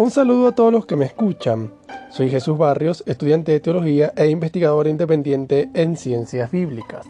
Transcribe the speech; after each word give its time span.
Un 0.00 0.10
saludo 0.10 0.48
a 0.48 0.52
todos 0.52 0.72
los 0.72 0.86
que 0.86 0.96
me 0.96 1.04
escuchan. 1.04 1.74
Soy 2.08 2.30
Jesús 2.30 2.56
Barrios, 2.56 3.04
estudiante 3.06 3.52
de 3.52 3.60
teología 3.60 4.14
e 4.16 4.30
investigador 4.30 4.86
independiente 4.86 5.68
en 5.74 5.98
ciencias 5.98 6.50
bíblicas. 6.50 7.04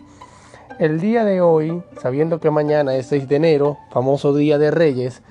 El 0.80 0.98
día 0.98 1.24
de 1.24 1.40
hoy, 1.40 1.84
sabiendo 2.03 2.40
que 2.40 2.50
mañana 2.50 2.96
es 2.96 3.06
6 3.06 3.29
de 3.29 3.37
enero, 3.37 3.79
famoso 3.92 4.34
Día 4.34 4.58
de 4.58 4.72
Reyes, 4.72 5.22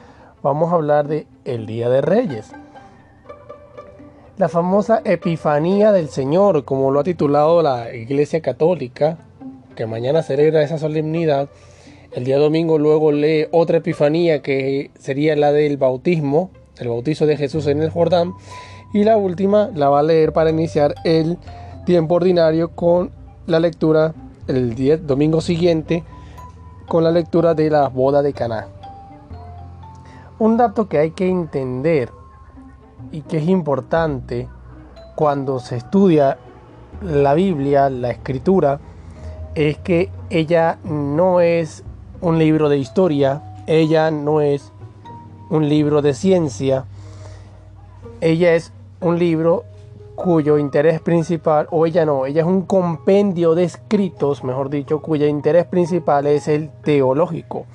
vamos 0.41 0.71
a 0.71 0.75
hablar 0.75 1.09
de 1.09 1.27
el 1.43 1.65
Día 1.65 1.89
de 1.89 1.99
Reyes. 1.99 2.53
La 4.37 4.47
famosa 4.47 5.01
Epifanía 5.03 5.91
del 5.91 6.07
Señor, 6.07 6.63
como 6.63 6.91
lo 6.91 7.01
ha 7.01 7.03
titulado 7.03 7.61
la 7.61 7.93
Iglesia 7.93 8.39
Católica, 8.39 9.17
que 9.75 9.85
mañana 9.85 10.23
celebra 10.23 10.63
esa 10.63 10.77
solemnidad. 10.77 11.49
El 12.13 12.23
día 12.23 12.37
domingo 12.37 12.79
luego 12.79 13.11
lee 13.11 13.47
otra 13.51 13.79
Epifanía 13.79 14.41
que 14.41 14.91
sería 14.97 15.35
la 15.35 15.51
del 15.51 15.75
bautismo, 15.75 16.51
el 16.79 16.87
bautizo 16.87 17.25
de 17.25 17.37
Jesús 17.37 17.67
en 17.67 17.81
el 17.81 17.89
Jordán. 17.89 18.33
Y 18.93 19.03
la 19.03 19.17
última 19.17 19.69
la 19.75 19.89
va 19.89 19.99
a 19.99 20.03
leer 20.03 20.33
para 20.33 20.49
iniciar 20.49 20.95
el 21.03 21.37
tiempo 21.85 22.15
ordinario 22.15 22.69
con 22.69 23.11
la 23.45 23.59
lectura 23.59 24.13
el 24.47 25.05
domingo 25.05 25.41
siguiente 25.41 26.03
con 26.87 27.03
la 27.03 27.11
lectura 27.11 27.53
de 27.53 27.69
la 27.69 27.87
boda 27.87 28.21
de 28.21 28.33
Caná. 28.33 28.67
Un 30.39 30.57
dato 30.57 30.89
que 30.89 30.97
hay 30.97 31.11
que 31.11 31.29
entender 31.29 32.09
y 33.11 33.21
que 33.21 33.37
es 33.37 33.47
importante 33.47 34.49
cuando 35.15 35.59
se 35.59 35.77
estudia 35.77 36.37
la 37.03 37.33
Biblia, 37.35 37.89
la 37.89 38.09
escritura, 38.09 38.79
es 39.53 39.77
que 39.77 40.09
ella 40.29 40.79
no 40.83 41.41
es 41.41 41.83
un 42.21 42.39
libro 42.39 42.69
de 42.69 42.77
historia, 42.77 43.63
ella 43.67 44.11
no 44.11 44.41
es 44.41 44.71
un 45.49 45.67
libro 45.67 46.01
de 46.01 46.13
ciencia, 46.13 46.85
ella 48.21 48.53
es 48.53 48.71
un 49.01 49.17
libro 49.17 49.65
cuyo 50.15 50.57
interés 50.57 50.99
principal, 50.99 51.67
o 51.71 51.85
ella 51.85 52.05
no, 52.05 52.25
ella 52.25 52.41
es 52.41 52.47
un 52.47 52.63
compendio 52.63 53.55
de 53.55 53.63
escritos, 53.63 54.43
mejor 54.43 54.69
dicho, 54.69 55.01
cuyo 55.01 55.25
interés 55.25 55.65
principal 55.65 56.27
es 56.27 56.47
el 56.49 56.69
teológico. 56.83 57.65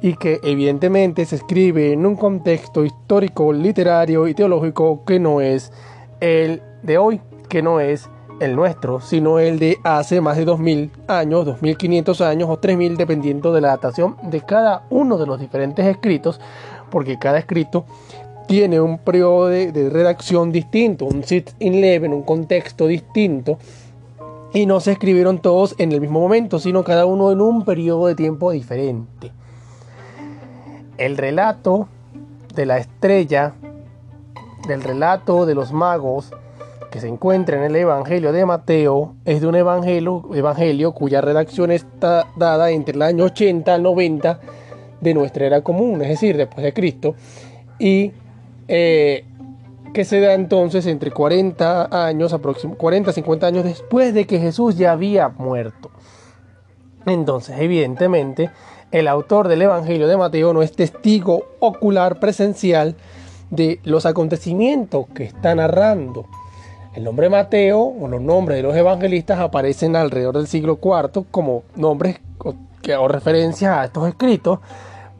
Y 0.00 0.14
que 0.14 0.40
evidentemente 0.42 1.24
se 1.24 1.36
escribe 1.36 1.92
en 1.92 2.04
un 2.04 2.16
contexto 2.16 2.84
histórico, 2.84 3.52
literario 3.52 4.26
y 4.26 4.34
teológico 4.34 5.04
que 5.04 5.20
no 5.20 5.40
es 5.40 5.72
el 6.20 6.62
de 6.82 6.98
hoy, 6.98 7.20
que 7.48 7.62
no 7.62 7.80
es 7.80 8.08
el 8.40 8.54
nuestro, 8.56 9.00
sino 9.00 9.38
el 9.38 9.58
de 9.58 9.78
hace 9.84 10.20
más 10.20 10.36
de 10.36 10.44
2000 10.44 10.90
años, 11.08 11.44
2500 11.44 12.20
años 12.20 12.48
o 12.50 12.58
3000 12.58 12.96
dependiendo 12.96 13.52
de 13.52 13.60
la 13.60 13.68
datación 13.68 14.16
de 14.22 14.40
cada 14.42 14.84
uno 14.90 15.18
de 15.18 15.26
los 15.26 15.40
diferentes 15.40 15.86
escritos, 15.86 16.40
porque 16.90 17.18
cada 17.18 17.38
escrito 17.38 17.84
tiene 18.48 18.80
un 18.80 18.98
periodo 18.98 19.48
de, 19.48 19.90
redacción 19.90 20.50
distinto, 20.50 21.04
un 21.04 21.22
sit 21.22 21.50
in 21.58 21.82
leven, 21.82 22.14
un 22.14 22.22
contexto 22.22 22.86
distinto, 22.86 23.58
y 24.54 24.64
no 24.64 24.80
se 24.80 24.92
escribieron 24.92 25.40
todos 25.40 25.74
en 25.78 25.92
el 25.92 26.00
mismo 26.00 26.18
momento, 26.18 26.58
sino 26.58 26.82
cada 26.82 27.04
uno 27.04 27.30
en 27.30 27.42
un 27.42 27.66
periodo 27.66 28.06
de 28.06 28.14
tiempo 28.14 28.50
diferente. 28.50 29.32
El 30.96 31.18
relato 31.18 31.88
de 32.54 32.64
la 32.64 32.78
estrella, 32.78 33.52
del 34.66 34.82
relato 34.82 35.44
de 35.44 35.54
los 35.54 35.70
magos 35.70 36.30
que 36.90 37.00
se 37.00 37.08
encuentra 37.08 37.58
en 37.58 37.64
el 37.64 37.76
Evangelio 37.76 38.32
de 38.32 38.46
Mateo, 38.46 39.14
es 39.26 39.42
de 39.42 39.46
un 39.46 39.56
evangelio, 39.56 40.24
evangelio 40.32 40.92
cuya 40.92 41.20
redacción 41.20 41.70
está 41.70 42.26
dada 42.36 42.70
entre 42.70 42.94
el 42.94 43.02
año 43.02 43.24
80 43.24 43.74
al 43.74 43.82
90 43.82 44.40
de 45.00 45.14
nuestra 45.14 45.46
era 45.46 45.60
común, 45.62 46.02
es 46.02 46.08
decir, 46.08 46.36
después 46.36 46.62
de 46.64 46.72
Cristo, 46.72 47.14
y 47.78 48.12
eh, 48.66 49.24
que 49.92 50.04
se 50.04 50.20
da 50.20 50.34
entonces 50.34 50.86
entre 50.86 51.10
40 51.10 52.06
años, 52.06 52.34
40, 52.76 53.12
50 53.12 53.46
años 53.46 53.64
después 53.64 54.14
de 54.14 54.26
que 54.26 54.38
Jesús 54.38 54.76
ya 54.76 54.92
había 54.92 55.28
muerto. 55.28 55.90
Entonces, 57.06 57.56
evidentemente, 57.58 58.50
el 58.90 59.08
autor 59.08 59.48
del 59.48 59.62
Evangelio 59.62 60.08
de 60.08 60.16
Mateo 60.16 60.52
no 60.52 60.62
es 60.62 60.72
testigo 60.72 61.44
ocular 61.60 62.20
presencial 62.20 62.96
de 63.50 63.80
los 63.84 64.06
acontecimientos 64.06 65.06
que 65.14 65.24
está 65.24 65.54
narrando. 65.54 66.26
El 66.94 67.04
nombre 67.04 67.28
Mateo 67.28 67.80
o 67.80 68.08
los 68.08 68.20
nombres 68.20 68.56
de 68.56 68.62
los 68.62 68.74
evangelistas 68.74 69.38
aparecen 69.38 69.94
alrededor 69.94 70.36
del 70.36 70.46
siglo 70.46 70.78
IV 70.82 71.24
como 71.30 71.62
nombres 71.76 72.20
o, 72.86 73.00
o 73.00 73.08
referencias 73.08 73.76
a 73.76 73.84
estos 73.84 74.08
escritos, 74.08 74.60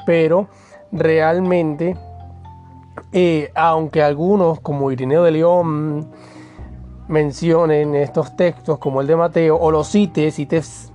pero 0.06 0.48
realmente, 0.92 1.96
eh, 3.12 3.50
aunque 3.54 4.02
algunos 4.02 4.60
como 4.60 4.90
Irineo 4.90 5.22
de 5.22 5.30
León 5.30 6.10
mencionen 7.08 7.94
estos 7.94 8.36
textos 8.36 8.78
como 8.78 9.00
el 9.00 9.06
de 9.06 9.16
Mateo 9.16 9.56
o 9.56 9.70
los 9.70 9.88
cite, 9.88 10.30
cites, 10.30 10.92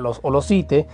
los, 0.00 0.20
o 0.22 0.30
los 0.30 0.46
cite, 0.46 0.86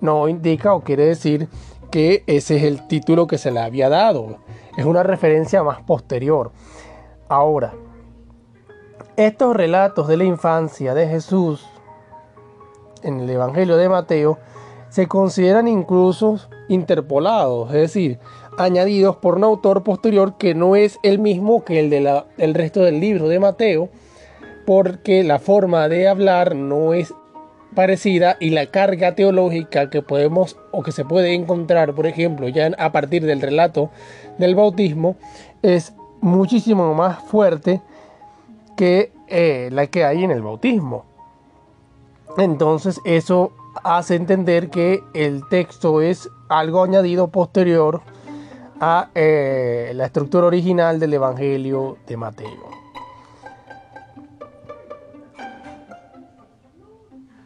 no 0.00 0.28
indica 0.28 0.74
o 0.74 0.80
quiere 0.80 1.06
decir 1.06 1.48
que 1.90 2.24
ese 2.26 2.56
es 2.56 2.62
el 2.64 2.86
título 2.86 3.26
que 3.26 3.38
se 3.38 3.50
le 3.50 3.60
había 3.60 3.88
dado. 3.88 4.38
Es 4.76 4.84
una 4.84 5.02
referencia 5.02 5.62
más 5.62 5.82
posterior. 5.82 6.52
Ahora, 7.28 7.72
estos 9.16 9.54
relatos 9.54 10.08
de 10.08 10.16
la 10.16 10.24
infancia 10.24 10.94
de 10.94 11.06
Jesús 11.06 11.64
en 13.02 13.20
el 13.20 13.30
Evangelio 13.30 13.76
de 13.76 13.88
Mateo 13.88 14.38
se 14.94 15.08
consideran 15.08 15.66
incluso 15.66 16.38
interpolados, 16.68 17.68
es 17.70 17.80
decir, 17.80 18.20
añadidos 18.56 19.16
por 19.16 19.34
un 19.34 19.42
autor 19.42 19.82
posterior 19.82 20.38
que 20.38 20.54
no 20.54 20.76
es 20.76 21.00
el 21.02 21.18
mismo 21.18 21.64
que 21.64 21.80
el 21.80 21.90
del 21.90 22.54
resto 22.54 22.80
del 22.80 23.00
libro 23.00 23.26
de 23.26 23.40
Mateo, 23.40 23.88
porque 24.64 25.24
la 25.24 25.40
forma 25.40 25.88
de 25.88 26.06
hablar 26.06 26.54
no 26.54 26.94
es 26.94 27.12
parecida 27.74 28.36
y 28.38 28.50
la 28.50 28.66
carga 28.66 29.16
teológica 29.16 29.90
que 29.90 30.00
podemos 30.00 30.56
o 30.70 30.84
que 30.84 30.92
se 30.92 31.04
puede 31.04 31.34
encontrar, 31.34 31.92
por 31.92 32.06
ejemplo, 32.06 32.46
ya 32.46 32.70
a 32.78 32.92
partir 32.92 33.26
del 33.26 33.40
relato 33.40 33.90
del 34.38 34.54
bautismo, 34.54 35.16
es 35.62 35.92
muchísimo 36.20 36.94
más 36.94 37.18
fuerte 37.24 37.82
que 38.76 39.10
eh, 39.26 39.70
la 39.72 39.88
que 39.88 40.04
hay 40.04 40.22
en 40.22 40.30
el 40.30 40.42
bautismo. 40.42 41.04
Entonces 42.38 43.00
eso 43.04 43.50
hace 43.82 44.14
entender 44.14 44.70
que 44.70 45.02
el 45.14 45.46
texto 45.48 46.00
es 46.00 46.30
algo 46.48 46.82
añadido 46.82 47.28
posterior 47.28 48.02
a 48.80 49.08
eh, 49.14 49.92
la 49.94 50.06
estructura 50.06 50.46
original 50.46 51.00
del 51.00 51.14
Evangelio 51.14 51.96
de 52.06 52.16
Mateo. 52.16 52.74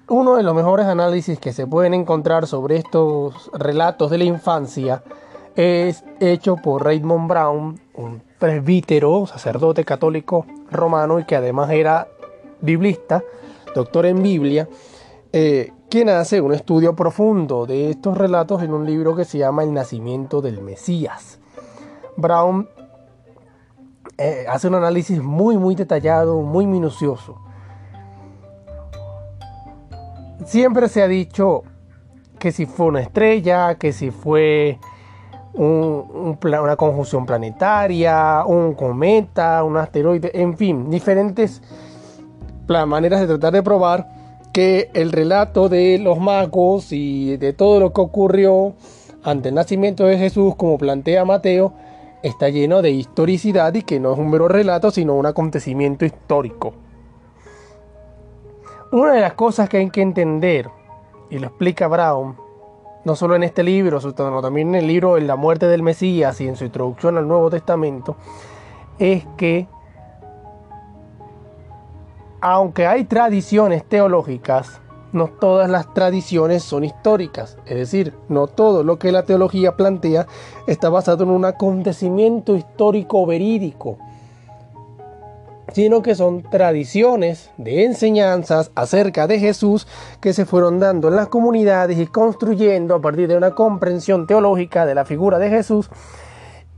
Uno 0.08 0.36
de 0.36 0.42
los 0.42 0.54
mejores 0.54 0.86
análisis 0.86 1.38
que 1.38 1.52
se 1.52 1.66
pueden 1.66 1.92
encontrar 1.92 2.46
sobre 2.46 2.76
estos 2.76 3.50
relatos 3.52 4.10
de 4.10 4.18
la 4.18 4.24
infancia 4.24 5.02
es 5.54 6.02
hecho 6.18 6.56
por 6.56 6.84
Raymond 6.84 7.28
Brown, 7.28 7.80
un 7.94 8.22
presbítero, 8.38 9.26
sacerdote 9.26 9.84
católico 9.84 10.46
romano 10.70 11.18
y 11.18 11.24
que 11.24 11.36
además 11.36 11.70
era 11.70 12.08
biblista, 12.60 13.22
doctor 13.74 14.06
en 14.06 14.22
Biblia, 14.22 14.66
eh, 15.32 15.72
quien 15.90 16.08
hace 16.08 16.40
un 16.40 16.52
estudio 16.52 16.94
profundo 16.94 17.66
de 17.66 17.90
estos 17.90 18.16
relatos 18.16 18.62
en 18.62 18.72
un 18.72 18.86
libro 18.86 19.16
que 19.16 19.24
se 19.24 19.38
llama 19.38 19.62
El 19.62 19.72
nacimiento 19.72 20.40
del 20.40 20.60
Mesías. 20.60 21.38
Brown 22.16 22.68
eh, 24.18 24.46
hace 24.48 24.68
un 24.68 24.74
análisis 24.74 25.22
muy, 25.22 25.56
muy 25.56 25.74
detallado, 25.74 26.40
muy 26.42 26.66
minucioso 26.66 27.36
siempre 30.48 30.88
se 30.88 31.02
ha 31.02 31.08
dicho 31.08 31.62
que 32.38 32.52
si 32.52 32.64
fue 32.64 32.86
una 32.86 33.00
estrella, 33.00 33.74
que 33.74 33.92
si 33.92 34.10
fue 34.10 34.78
una 35.54 36.76
conjunción 36.76 37.26
planetaria, 37.26 38.44
un 38.46 38.74
cometa, 38.74 39.62
un 39.64 39.76
asteroide, 39.76 40.30
en 40.34 40.56
fin, 40.56 40.88
diferentes 40.88 41.62
maneras 42.86 43.20
de 43.20 43.26
tratar 43.26 43.52
de 43.52 43.62
probar 43.62 44.06
que 44.58 44.90
el 44.92 45.12
relato 45.12 45.68
de 45.68 46.00
los 46.00 46.18
magos 46.18 46.90
y 46.90 47.36
de 47.36 47.52
todo 47.52 47.78
lo 47.78 47.92
que 47.92 48.00
ocurrió 48.00 48.74
ante 49.22 49.50
el 49.50 49.54
nacimiento 49.54 50.04
de 50.04 50.18
Jesús, 50.18 50.56
como 50.56 50.76
plantea 50.78 51.24
Mateo, 51.24 51.74
está 52.24 52.48
lleno 52.48 52.82
de 52.82 52.90
historicidad 52.90 53.72
y 53.74 53.82
que 53.82 54.00
no 54.00 54.12
es 54.12 54.18
un 54.18 54.28
mero 54.28 54.48
relato, 54.48 54.90
sino 54.90 55.14
un 55.14 55.26
acontecimiento 55.26 56.04
histórico. 56.04 56.72
Una 58.90 59.12
de 59.12 59.20
las 59.20 59.34
cosas 59.34 59.68
que 59.68 59.76
hay 59.76 59.90
que 59.90 60.02
entender, 60.02 60.68
y 61.30 61.38
lo 61.38 61.46
explica 61.46 61.86
Brown, 61.86 62.34
no 63.04 63.14
solo 63.14 63.36
en 63.36 63.44
este 63.44 63.62
libro, 63.62 64.00
sino 64.00 64.42
también 64.42 64.70
en 64.70 64.74
el 64.74 64.88
libro 64.88 65.16
la 65.18 65.36
muerte 65.36 65.68
del 65.68 65.84
Mesías 65.84 66.40
y 66.40 66.48
en 66.48 66.56
su 66.56 66.64
introducción 66.64 67.16
al 67.16 67.28
Nuevo 67.28 67.48
Testamento, 67.48 68.16
es 68.98 69.24
que 69.36 69.68
aunque 72.40 72.86
hay 72.86 73.04
tradiciones 73.04 73.84
teológicas 73.84 74.80
no 75.12 75.28
todas 75.28 75.70
las 75.70 75.92
tradiciones 75.94 76.62
son 76.62 76.84
históricas, 76.84 77.56
es 77.64 77.76
decir, 77.76 78.14
no 78.28 78.46
todo 78.46 78.84
lo 78.84 78.98
que 78.98 79.12
la 79.12 79.22
teología 79.22 79.76
plantea 79.76 80.26
está 80.66 80.90
basado 80.90 81.24
en 81.24 81.30
un 81.30 81.44
acontecimiento 81.44 82.56
histórico 82.56 83.24
verídico, 83.24 83.98
sino 85.72 86.02
que 86.02 86.14
son 86.14 86.42
tradiciones 86.42 87.50
de 87.56 87.84
enseñanzas 87.84 88.70
acerca 88.74 89.26
de 89.26 89.38
Jesús 89.38 89.86
que 90.20 90.32
se 90.32 90.44
fueron 90.44 90.78
dando 90.78 91.08
en 91.08 91.16
las 91.16 91.28
comunidades 91.28 91.98
y 91.98 92.06
construyendo 92.06 92.94
a 92.94 93.00
partir 93.00 93.28
de 93.28 93.36
una 93.36 93.54
comprensión 93.54 94.26
teológica 94.26 94.86
de 94.86 94.94
la 94.94 95.04
figura 95.04 95.38
de 95.38 95.50
Jesús 95.50 95.90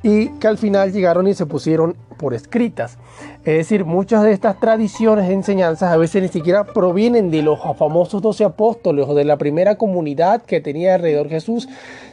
y 0.03 0.29
que 0.39 0.49
al 0.49 0.59
final 0.59 0.93
llegaron 0.93 1.27
y 1.27 1.35
se 1.35 1.47
pusieron 1.47 1.97
por 2.17 2.35
escritas. 2.35 2.99
Es 3.43 3.57
decir, 3.57 3.87
muchas 3.87 4.23
de 4.23 4.33
estas 4.33 4.61
tradiciones 4.61 5.27
de 5.27 5.33
enseñanzas 5.33 5.91
a 5.91 5.97
veces 5.97 6.23
ni 6.23 6.29
siquiera 6.29 6.65
provienen 6.65 7.31
de 7.31 7.41
los 7.41 7.59
famosos 7.79 8.21
doce 8.21 8.45
apóstoles 8.45 9.07
o 9.09 9.15
de 9.15 9.25
la 9.25 9.39
primera 9.39 9.77
comunidad 9.77 10.43
que 10.43 10.61
tenía 10.61 10.97
alrededor 10.97 11.31
Jesús, 11.31 11.67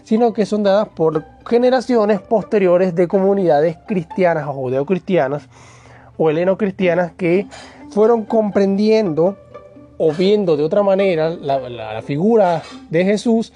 sino 0.03 0.31
que 0.31 0.45
son 0.45 0.63
dadas 0.63 0.87
por 0.87 1.25
generaciones 1.45 2.21
posteriores 2.21 2.95
de 2.95 3.09
comunidades 3.09 3.75
cristianas 3.85 4.47
o 4.47 4.53
judeocristianas 4.53 5.49
o 6.15 6.29
heleno-cristianas 6.29 7.11
que 7.17 7.45
fueron 7.89 8.23
comprendiendo 8.23 9.37
o 9.97 10.13
viendo 10.13 10.55
de 10.55 10.63
otra 10.63 10.81
manera 10.81 11.29
la, 11.29 11.59
la 11.69 12.01
figura 12.03 12.63
de 12.89 13.03
Jesús 13.03 13.51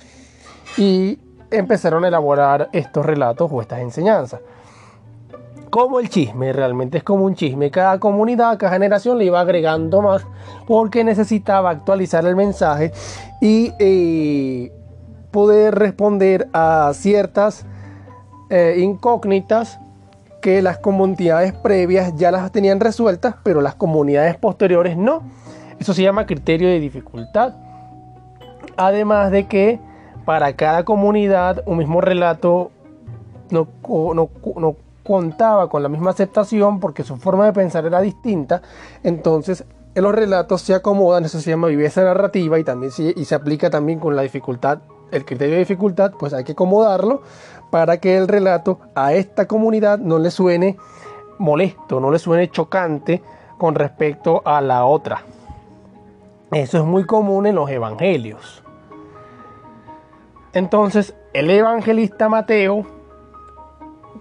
y 0.77 1.19
empezaron 1.51 2.03
a 2.03 2.09
elaborar 2.09 2.67
estos 2.73 3.05
relatos 3.05 3.49
o 3.49 3.61
estas 3.61 3.79
enseñanzas. 3.79 4.41
Como 5.71 6.01
el 6.01 6.09
chisme, 6.09 6.51
realmente 6.51 6.97
es 6.97 7.03
como 7.03 7.23
un 7.23 7.33
chisme. 7.33 7.71
Cada 7.71 7.97
comunidad, 7.97 8.57
cada 8.57 8.73
generación 8.73 9.17
le 9.17 9.23
iba 9.23 9.39
agregando 9.39 10.01
más 10.01 10.27
porque 10.67 11.05
necesitaba 11.05 11.69
actualizar 11.69 12.25
el 12.25 12.35
mensaje 12.35 12.91
y 13.39 13.71
eh, 13.79 14.69
poder 15.31 15.75
responder 15.75 16.49
a 16.51 16.91
ciertas 16.93 17.65
eh, 18.49 18.75
incógnitas 18.79 19.79
que 20.41 20.61
las 20.61 20.77
comunidades 20.79 21.53
previas 21.53 22.17
ya 22.17 22.31
las 22.31 22.51
tenían 22.51 22.81
resueltas, 22.81 23.35
pero 23.41 23.61
las 23.61 23.75
comunidades 23.75 24.35
posteriores 24.35 24.97
no. 24.97 25.23
Eso 25.79 25.93
se 25.93 26.03
llama 26.03 26.25
criterio 26.25 26.67
de 26.67 26.81
dificultad. 26.81 27.55
Además 28.75 29.31
de 29.31 29.47
que 29.47 29.79
para 30.25 30.53
cada 30.57 30.83
comunidad 30.83 31.63
un 31.65 31.77
mismo 31.77 32.01
relato 32.01 32.71
no, 33.51 33.67
no, 34.13 34.75
contaba 35.11 35.67
con 35.67 35.83
la 35.83 35.89
misma 35.89 36.11
aceptación 36.11 36.79
porque 36.79 37.03
su 37.03 37.17
forma 37.17 37.45
de 37.45 37.51
pensar 37.51 37.85
era 37.85 37.99
distinta. 37.99 38.61
Entonces 39.03 39.65
en 39.93 40.03
los 40.03 40.15
relatos 40.15 40.61
se 40.61 40.73
acomodan, 40.73 41.25
eso 41.25 41.41
se 41.41 41.49
llama 41.49 41.67
viveza 41.67 42.01
narrativa 42.01 42.57
y 42.57 42.63
también 42.63 42.93
se, 42.93 43.13
y 43.13 43.25
se 43.25 43.35
aplica 43.35 43.69
también 43.69 43.99
con 43.99 44.15
la 44.15 44.21
dificultad, 44.21 44.79
el 45.11 45.25
criterio 45.25 45.55
de 45.55 45.59
dificultad, 45.59 46.13
pues 46.17 46.33
hay 46.33 46.45
que 46.45 46.53
acomodarlo 46.53 47.23
para 47.71 47.97
que 47.97 48.15
el 48.15 48.29
relato 48.29 48.79
a 48.95 49.11
esta 49.11 49.47
comunidad 49.47 49.99
no 49.99 50.17
le 50.17 50.31
suene 50.31 50.77
molesto, 51.39 51.99
no 51.99 52.09
le 52.09 52.19
suene 52.19 52.49
chocante 52.49 53.21
con 53.57 53.75
respecto 53.75 54.41
a 54.45 54.61
la 54.61 54.85
otra. 54.85 55.23
Eso 56.53 56.77
es 56.77 56.85
muy 56.85 57.05
común 57.05 57.45
en 57.45 57.55
los 57.55 57.69
evangelios. 57.69 58.63
Entonces, 60.53 61.15
el 61.33 61.49
evangelista 61.49 62.29
Mateo, 62.29 62.85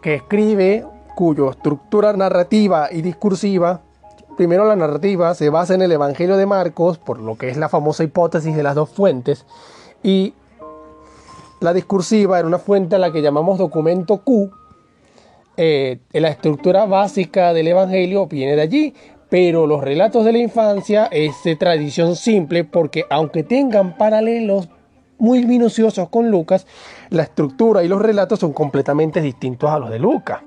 que 0.02 0.14
escribe, 0.14 0.84
cuyo 1.14 1.50
estructura 1.50 2.12
narrativa 2.12 2.88
y 2.90 3.02
discursiva, 3.02 3.82
primero 4.36 4.64
la 4.64 4.76
narrativa 4.76 5.34
se 5.34 5.50
basa 5.50 5.74
en 5.74 5.82
el 5.82 5.92
Evangelio 5.92 6.36
de 6.36 6.46
Marcos, 6.46 6.98
por 6.98 7.18
lo 7.18 7.36
que 7.36 7.48
es 7.48 7.56
la 7.56 7.68
famosa 7.68 8.04
hipótesis 8.04 8.56
de 8.56 8.62
las 8.62 8.74
dos 8.74 8.90
fuentes, 8.90 9.44
y 10.02 10.34
la 11.60 11.74
discursiva 11.74 12.38
era 12.38 12.48
una 12.48 12.58
fuente 12.58 12.96
a 12.96 12.98
la 12.98 13.12
que 13.12 13.20
llamamos 13.20 13.58
documento 13.58 14.22
Q. 14.22 14.50
Eh, 15.56 15.98
la 16.12 16.28
estructura 16.28 16.86
básica 16.86 17.52
del 17.52 17.68
Evangelio 17.68 18.26
viene 18.26 18.56
de 18.56 18.62
allí, 18.62 18.94
pero 19.28 19.66
los 19.66 19.84
relatos 19.84 20.24
de 20.24 20.32
la 20.32 20.38
infancia 20.38 21.06
es 21.10 21.44
de 21.44 21.56
tradición 21.56 22.16
simple 22.16 22.64
porque 22.64 23.04
aunque 23.10 23.42
tengan 23.42 23.98
paralelos 23.98 24.68
muy 25.20 25.46
minuciosos 25.46 26.08
con 26.08 26.30
Lucas, 26.30 26.66
la 27.10 27.22
estructura 27.22 27.84
y 27.84 27.88
los 27.88 28.02
relatos 28.02 28.40
son 28.40 28.52
completamente 28.52 29.20
distintos 29.20 29.70
a 29.70 29.78
los 29.78 29.90
de 29.90 29.98
Lucas. 29.98 30.40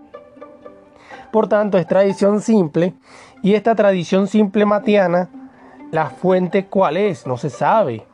Por 1.32 1.48
tanto, 1.48 1.78
es 1.78 1.88
tradición 1.88 2.42
simple 2.42 2.94
y 3.42 3.56
esta 3.56 3.76
tradición 3.76 4.28
simple 4.28 4.66
matiana, 4.66 5.30
la 5.92 6.10
fuente 6.10 6.66
cuál 6.66 6.98
es, 6.98 7.26
no 7.26 7.38
se 7.38 7.50
sabe. 7.50 8.06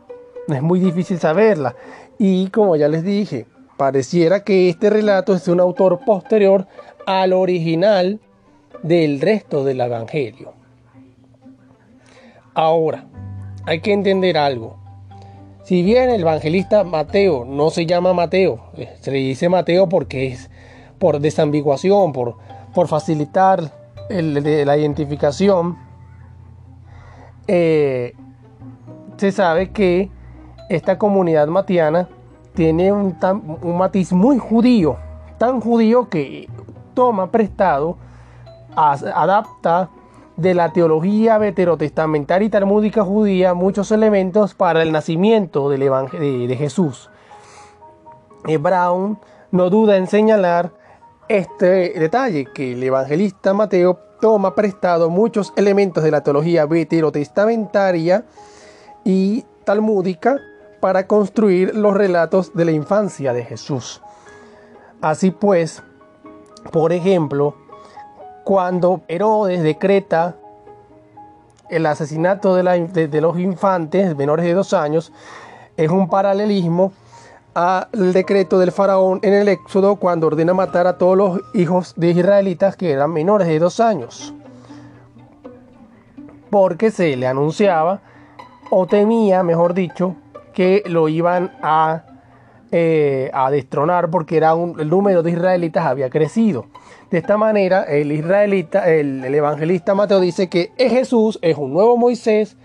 Es 0.48 0.62
muy 0.62 0.80
difícil 0.80 1.20
saberla. 1.20 1.76
Y 2.18 2.50
como 2.50 2.76
ya 2.76 2.88
les 2.88 3.04
dije, 3.04 3.46
pareciera 3.78 4.44
que 4.44 4.70
este 4.70 4.90
relato 4.90 5.34
es 5.34 5.48
un 5.48 5.60
autor 5.60 6.00
posterior 6.06 6.68
al 7.06 7.34
original 7.34 8.20
del 8.84 9.22
resto 9.22 9.64
del 9.64 9.82
Evangelio. 9.82 10.54
Ahora, 12.54 13.06
hay 13.66 13.82
que 13.82 13.94
entender 13.94 14.38
algo. 14.38 14.79
Si 15.64 15.84
bien 15.84 16.10
el 16.10 16.22
evangelista 16.22 16.84
Mateo 16.84 17.46
no 17.46 17.70
se 17.70 17.86
llama 17.86 18.14
Mateo, 18.14 18.72
eh, 18.78 18.96
se 19.02 19.12
le 19.12 19.20
dice 19.20 19.50
Mateo 19.50 19.88
porque 19.88 20.28
es 20.28 20.50
por 20.98 21.20
desambiguación, 21.20 22.12
por, 22.12 22.36
por 22.74 22.88
facilitar 22.88 23.72
la 24.10 24.78
identificación, 24.78 25.78
eh, 27.48 28.14
se 29.18 29.32
sabe 29.32 29.72
que 29.72 30.10
esta 30.70 30.98
comunidad 30.98 31.48
matiana 31.48 32.10
tiene 32.54 32.92
un, 32.92 33.16
un 33.62 33.78
matiz 33.78 34.12
muy 34.12 34.38
judío, 34.40 34.98
tan 35.38 35.62
judío 35.62 36.10
que 36.10 36.48
toma 36.94 37.32
prestado, 37.32 37.98
adapta 38.76 39.90
de 40.40 40.54
la 40.54 40.72
teología 40.72 41.38
veterotestamentaria 41.38 42.46
y 42.46 42.50
talmúdica 42.50 43.04
judía 43.04 43.54
muchos 43.54 43.92
elementos 43.92 44.54
para 44.54 44.82
el 44.82 44.92
nacimiento 44.92 45.70
del 45.70 45.84
evangelio 45.84 46.48
de, 46.48 46.56
Jesús. 46.56 47.10
Eh, 48.48 48.58
Brown 48.58 49.20
no 49.52 49.70
duda 49.70 49.98
en 49.98 50.08
señalar 50.08 50.72
este 51.28 52.00
detalle, 52.00 52.46
que 52.46 52.74
el 52.74 52.84
evangelista 52.84 53.54
Mateo 53.54 54.00
toma 54.22 54.56
prestado 54.56 55.10
muchos 55.10 55.54
elementos 55.56 56.04
de 56.04 56.12
la 56.12 56.22
teología 56.22 56.66
veterotestamentaria 56.66 58.26
y 59.04 59.44
talmúdica 59.66 60.38
para 60.80 61.08
construir 61.08 61.76
los 61.76 61.94
relatos 61.94 62.54
de 62.54 62.66
la 62.66 62.72
infancia 62.72 63.34
de 63.34 63.44
Jesús. 63.44 64.02
Así 65.02 65.32
pues, 65.32 65.84
por 66.72 66.94
ejemplo, 66.94 67.56
cuando 68.50 69.02
Herodes 69.08 69.62
decreta 69.62 70.36
el 71.70 71.86
asesinato 71.86 72.56
de, 72.56 73.22
los 73.22 73.38
infantes 73.38 74.18
menores 74.18 74.44
de 74.44 74.56
dos 74.56 74.74
años, 74.74 75.14
es 75.78 75.92
un 75.92 76.10
paralelismo 76.10 76.92
al 77.54 78.12
decreto 78.12 78.58
del 78.58 78.72
faraón 78.72 79.20
en 79.22 79.36
el 79.36 79.50
Éxodo 79.50 79.98
cuando 79.98 80.26
ordena 80.26 80.56
matar 80.56 80.88
a 80.88 80.98
todos 80.98 81.16
los 81.16 81.42
hijos 81.54 81.94
de 81.96 82.10
israelitas 82.10 82.76
que 82.76 82.90
eran 82.90 83.14
menores 83.14 83.48
de 83.48 83.60
dos 83.60 83.80
años. 83.80 84.34
Porque 86.50 86.90
se 86.90 87.16
le 87.18 87.28
anunciaba, 87.28 88.02
o 88.72 88.88
temía, 88.88 89.44
mejor 89.44 89.76
dicho, 89.76 90.16
que 90.56 90.82
lo 90.88 91.08
iban 91.08 91.52
a, 91.62 92.02
eh, 92.72 93.32
a 93.34 93.50
destronar 93.50 94.10
porque 94.10 94.38
era 94.38 94.52
el 94.52 94.90
número 94.90 95.24
de 95.24 95.32
israelitas 95.32 95.86
había 95.86 96.10
crecido. 96.10 96.68
De 97.10 97.18
esta 97.18 97.38
manera, 97.38 97.84
el 97.84 98.12
israelita, 98.12 98.88
el, 98.88 99.26
evangelista 99.26 99.96
Mateo 99.96 100.20
dice 100.20 100.48
que 100.48 100.72
Jesús 100.78 101.40
es 101.42 101.58
un 101.58 101.74
nuevo 101.74 101.98
Moisés 101.98 102.56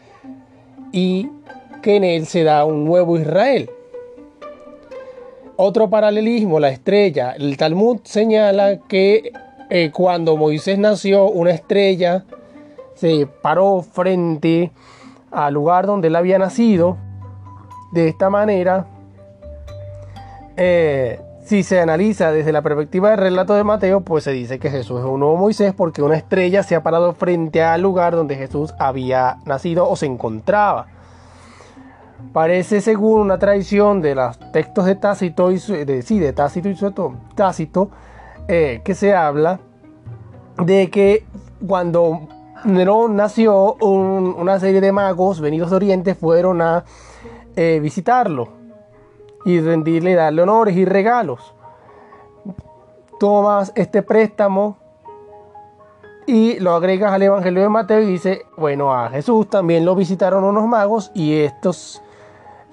y 0.92 1.30
que 1.80 1.96
en 1.96 2.04
él 2.04 2.26
se 2.26 2.44
da 2.44 2.66
un 2.66 2.84
nuevo 2.84 3.18
Israel. 3.18 3.70
Otro 5.56 5.88
paralelismo, 5.88 6.60
la 6.60 6.68
estrella. 6.68 7.32
El 7.32 7.56
Talmud 7.56 8.00
señala 8.04 8.80
que 8.86 9.32
eh, 9.70 9.90
cuando 9.90 10.36
Moisés 10.36 10.78
nació, 10.78 11.30
una 11.30 11.52
estrella 11.52 12.24
se 12.94 13.26
paró 13.40 13.80
frente 13.80 14.72
al 15.30 15.54
lugar 15.54 15.86
donde 15.86 16.08
él 16.08 16.16
había 16.16 16.38
nacido. 16.38 16.98
De 17.92 18.08
esta 18.08 18.28
manera, 18.28 18.86
eh, 20.56 21.20
si 21.44 21.62
se 21.62 21.80
analiza 21.80 22.32
desde 22.32 22.52
la 22.52 22.62
perspectiva 22.62 23.10
del 23.10 23.18
relato 23.18 23.54
de 23.54 23.64
Mateo, 23.64 24.00
pues 24.00 24.24
se 24.24 24.32
dice 24.32 24.58
que 24.58 24.70
Jesús 24.70 25.00
es 25.00 25.04
un 25.04 25.20
nuevo 25.20 25.36
Moisés 25.36 25.74
porque 25.74 26.00
una 26.00 26.16
estrella 26.16 26.62
se 26.62 26.74
ha 26.74 26.82
parado 26.82 27.12
frente 27.12 27.62
al 27.62 27.82
lugar 27.82 28.16
donde 28.16 28.36
Jesús 28.36 28.72
había 28.78 29.38
nacido 29.44 29.88
o 29.88 29.94
se 29.96 30.06
encontraba. 30.06 30.86
Parece 32.32 32.80
según 32.80 33.20
una 33.20 33.38
tradición 33.38 34.00
de 34.00 34.14
los 34.14 34.38
textos 34.52 34.86
de 34.86 34.94
Tácito 34.94 35.50
y 35.50 35.58
de, 35.58 36.02
sí, 36.02 36.18
de 36.18 36.32
Tácito 36.32 36.70
y 36.70 36.76
Tácito 37.34 37.90
eh, 38.48 38.80
que 38.82 38.94
se 38.94 39.14
habla 39.14 39.60
de 40.56 40.88
que 40.88 41.26
cuando 41.66 42.28
Nerón 42.64 43.16
nació, 43.16 43.74
una 43.74 44.58
serie 44.58 44.80
de 44.80 44.92
magos 44.92 45.40
venidos 45.40 45.70
de 45.70 45.76
Oriente 45.76 46.14
fueron 46.14 46.62
a 46.62 46.84
eh, 47.56 47.80
visitarlo 47.82 48.63
y 49.44 49.60
rendirle, 49.60 50.14
darle 50.14 50.42
honores 50.42 50.76
y 50.76 50.84
regalos. 50.84 51.54
Tomas 53.18 53.72
este 53.74 54.02
préstamo 54.02 54.76
y 56.26 56.58
lo 56.60 56.74
agregas 56.74 57.12
al 57.12 57.22
Evangelio 57.22 57.62
de 57.62 57.68
Mateo 57.68 58.00
y 58.00 58.06
dice, 58.06 58.46
bueno, 58.56 58.92
a 58.92 59.10
Jesús 59.10 59.48
también 59.48 59.84
lo 59.84 59.94
visitaron 59.94 60.44
unos 60.44 60.66
magos 60.66 61.10
y 61.14 61.40
estos 61.40 62.02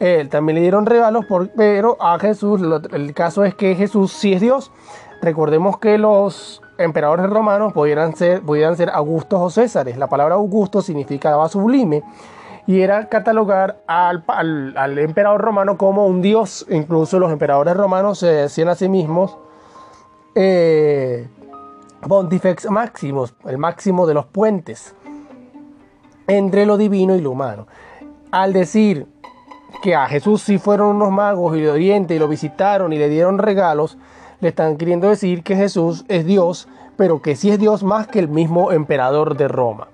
él 0.01 0.29
también 0.29 0.55
le 0.55 0.61
dieron 0.61 0.87
regalos, 0.87 1.25
pero 1.55 1.95
a 1.99 2.17
Jesús, 2.17 2.59
el 2.91 3.13
caso 3.13 3.45
es 3.45 3.53
que 3.53 3.75
Jesús 3.75 4.11
sí 4.11 4.33
es 4.33 4.41
Dios. 4.41 4.71
Recordemos 5.21 5.77
que 5.77 5.99
los 5.99 6.59
emperadores 6.79 7.29
romanos 7.29 7.71
ser, 8.15 8.41
pudieran 8.41 8.75
ser 8.75 8.89
Augustos 8.89 9.39
o 9.39 9.49
Césares. 9.51 9.97
La 9.97 10.07
palabra 10.07 10.33
Augusto 10.33 10.81
significaba 10.81 11.47
sublime 11.49 12.01
y 12.67 12.81
era 12.81 13.09
catalogar 13.09 13.81
al, 13.87 14.23
al, 14.27 14.97
emperador 14.99 15.41
romano 15.41 15.77
como 15.77 16.05
un 16.05 16.21
dios. 16.21 16.65
Incluso 16.69 17.19
los 17.19 17.31
emperadores 17.31 17.75
romanos 17.75 18.19
se 18.19 18.27
decían 18.27 18.69
a 18.69 18.75
sí 18.75 18.87
mismos 18.87 19.37
eh, 20.35 21.27
Pontifex 22.07 22.69
Maximus, 22.69 23.33
el 23.45 23.57
máximo 23.57 24.07
de 24.07 24.13
los 24.13 24.25
puentes 24.25 24.95
entre 26.27 26.65
lo 26.65 26.77
divino 26.77 27.15
y 27.15 27.21
lo 27.21 27.31
humano. 27.31 27.67
Al 28.31 28.53
decir 28.53 29.07
que 29.81 29.95
a 29.95 30.07
Jesús 30.07 30.41
sí 30.41 30.57
fueron 30.57 30.95
unos 30.95 31.11
magos 31.11 31.57
y 31.57 31.61
de 31.61 31.71
Oriente 31.71 32.15
y 32.15 32.19
lo 32.19 32.27
visitaron 32.27 32.93
y 32.93 32.97
le 32.97 33.09
dieron 33.09 33.37
regalos, 33.37 33.97
le 34.39 34.49
están 34.49 34.77
queriendo 34.77 35.09
decir 35.09 35.43
que 35.43 35.55
Jesús 35.55 36.05
es 36.07 36.25
Dios, 36.25 36.67
pero 36.95 37.21
que 37.21 37.35
sí 37.35 37.49
es 37.49 37.59
Dios 37.59 37.83
más 37.83 38.07
que 38.07 38.19
el 38.19 38.27
mismo 38.27 38.71
emperador 38.71 39.35
de 39.35 39.47
Roma. 39.47 39.87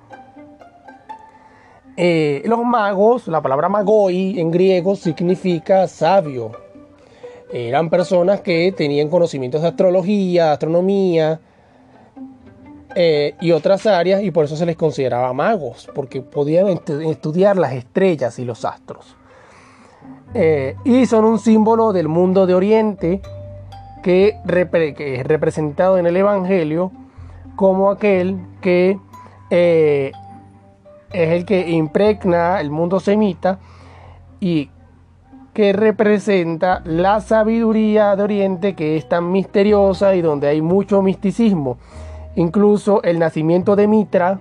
Eh, 2.00 2.44
los 2.46 2.64
magos, 2.64 3.28
la 3.28 3.42
palabra 3.42 3.70
magoi 3.70 4.40
en 4.40 4.52
griego 4.52 4.96
significa 4.96 5.88
sabio. 5.88 6.52
Eran 7.52 7.90
personas 7.90 8.42
que 8.42 8.72
tenían 8.72 9.10
conocimientos 9.10 9.64
de 9.64 9.70
astrología, 9.70 10.52
astronomía 10.52 11.40
eh, 12.94 13.34
y 13.42 13.52
otras 13.52 13.88
áreas 13.88 14.22
y 14.22 14.30
por 14.30 14.46
eso 14.46 14.56
se 14.56 14.68
les 14.68 14.76
consideraba 14.76 15.34
magos, 15.34 15.90
porque 15.96 16.22
podían 16.22 16.68
estudiar 16.68 17.58
las 17.58 17.74
estrellas 17.74 18.38
y 18.38 18.46
los 18.46 18.64
astros. 18.64 19.16
Eh, 20.36 20.76
y 20.84 21.08
son 21.08 21.26
un 21.26 21.40
símbolo 21.40 21.94
del 21.94 22.10
mundo 22.10 22.46
de 22.46 22.54
Oriente 22.54 23.22
que, 24.04 24.38
es 24.46 25.28
representado 25.28 25.98
en 25.98 26.06
el 26.06 26.16
Evangelio 26.16 26.92
como 27.56 27.90
aquel 27.90 28.38
que 28.62 29.00
es 31.12 31.30
el 31.30 31.46
que 31.46 31.70
impregna 31.70 32.60
el 32.60 32.70
mundo 32.70 33.00
semita 33.00 33.60
y 34.40 34.70
que 35.54 35.74
representa 35.74 36.82
la 36.86 37.20
sabiduría 37.20 38.16
de 38.16 38.24
Oriente 38.24 38.76
que 38.76 38.96
es 38.96 39.10
tan 39.10 39.32
misteriosa 39.32 40.16
y 40.16 40.22
donde 40.22 40.48
hay 40.48 40.62
mucho 40.62 41.02
misticismo. 41.02 41.78
Incluso 42.36 43.02
el 43.02 43.18
nacimiento 43.18 43.76
de 43.76 43.88
Mitra 43.88 44.40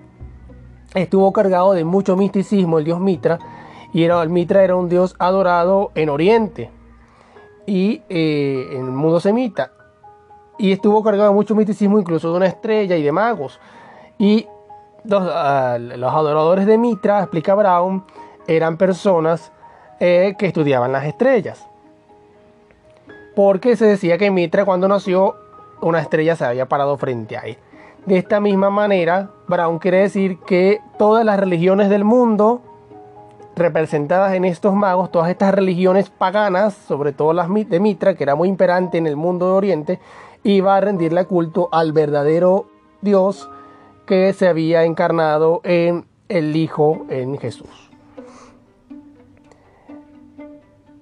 estuvo 0.95 1.33
cargado 1.33 1.73
de 1.73 1.85
mucho 1.85 2.17
misticismo, 2.17 2.79
el 2.79 2.85
dios 2.85 3.01
Mitra, 3.01 3.39
y 3.93 4.03
era, 4.03 4.23
el 4.23 4.29
Mitra 4.29 4.63
era 4.63 4.77
un 4.77 4.89
dios 4.89 5.17
adorado 5.19 5.91
en 5.95 6.11
Oriente 6.11 6.71
y 7.67 8.03
eh, 8.09 8.69
en 8.73 8.85
el 8.85 8.93
mundo 8.93 9.21
semita. 9.21 9.73
Y 10.59 10.73
estuvo 10.73 11.03
cargado 11.03 11.31
de 11.31 11.35
mucho 11.35 11.55
misticismo, 11.55 11.99
incluso 11.99 12.31
de 12.31 12.37
una 12.37 12.47
estrella 12.47 12.97
y 12.97 13.03
de 13.03 13.13
magos. 13.13 13.59
Y 14.19 14.47
los, 15.09 15.23
ah, 15.33 15.75
adoradores 15.75 16.67
de 16.67 16.79
Mitra, 16.79 17.21
explica 17.21 17.55
Brown, 17.55 18.05
eran 18.47 18.77
personas 18.77 19.53
eh, 20.01 20.35
que 20.39 20.47
estudiaban 20.47 20.93
las 20.93 21.05
estrellas. 21.05 21.67
Porque 23.35 23.77
se 23.77 23.87
decía 23.87 24.19
que 24.19 24.31
Mitra 24.31 24.65
cuando 24.65 24.89
nació, 24.89 25.37
una 25.81 26.01
estrella 26.01 26.37
se 26.37 26.45
había 26.45 26.67
parado 26.67 26.97
frente 26.97 27.37
a 27.37 27.41
él. 27.41 27.59
De 28.07 28.19
esta 28.19 28.41
misma 28.41 28.71
manera, 28.71 29.31
Brown 29.49 29.79
quiere 29.79 29.99
decir 29.99 30.39
que 30.41 30.81
todas 30.99 31.25
las 31.25 31.39
religiones 31.39 31.89
del 31.89 32.05
mundo 32.05 32.63
representadas 33.57 34.35
en 34.35 34.45
estos 34.45 34.75
magos, 34.75 35.11
todas 35.11 35.31
estas 35.31 35.55
religiones 35.55 36.11
paganas, 36.11 36.75
sobre 36.75 37.13
todo 37.13 37.33
las 37.33 37.49
de 37.53 37.81
Mitra, 37.81 38.15
que 38.15 38.23
era 38.23 38.35
muy 38.35 38.49
imperante 38.49 38.99
en 38.99 39.07
el 39.07 39.17
mundo 39.17 39.47
de 39.47 39.53
Oriente, 39.53 40.01
iba 40.45 40.77
a 40.77 40.81
rendirle 40.81 41.25
culto 41.25 41.69
al 41.73 41.93
verdadero 41.93 42.67
Dios 43.01 43.49
que 44.07 44.33
se 44.33 44.49
había 44.49 44.85
encarnado 44.85 45.61
en 45.65 46.07
el 46.29 46.57
Hijo, 46.57 47.07
en 47.09 47.39
Jesús. 47.39 47.91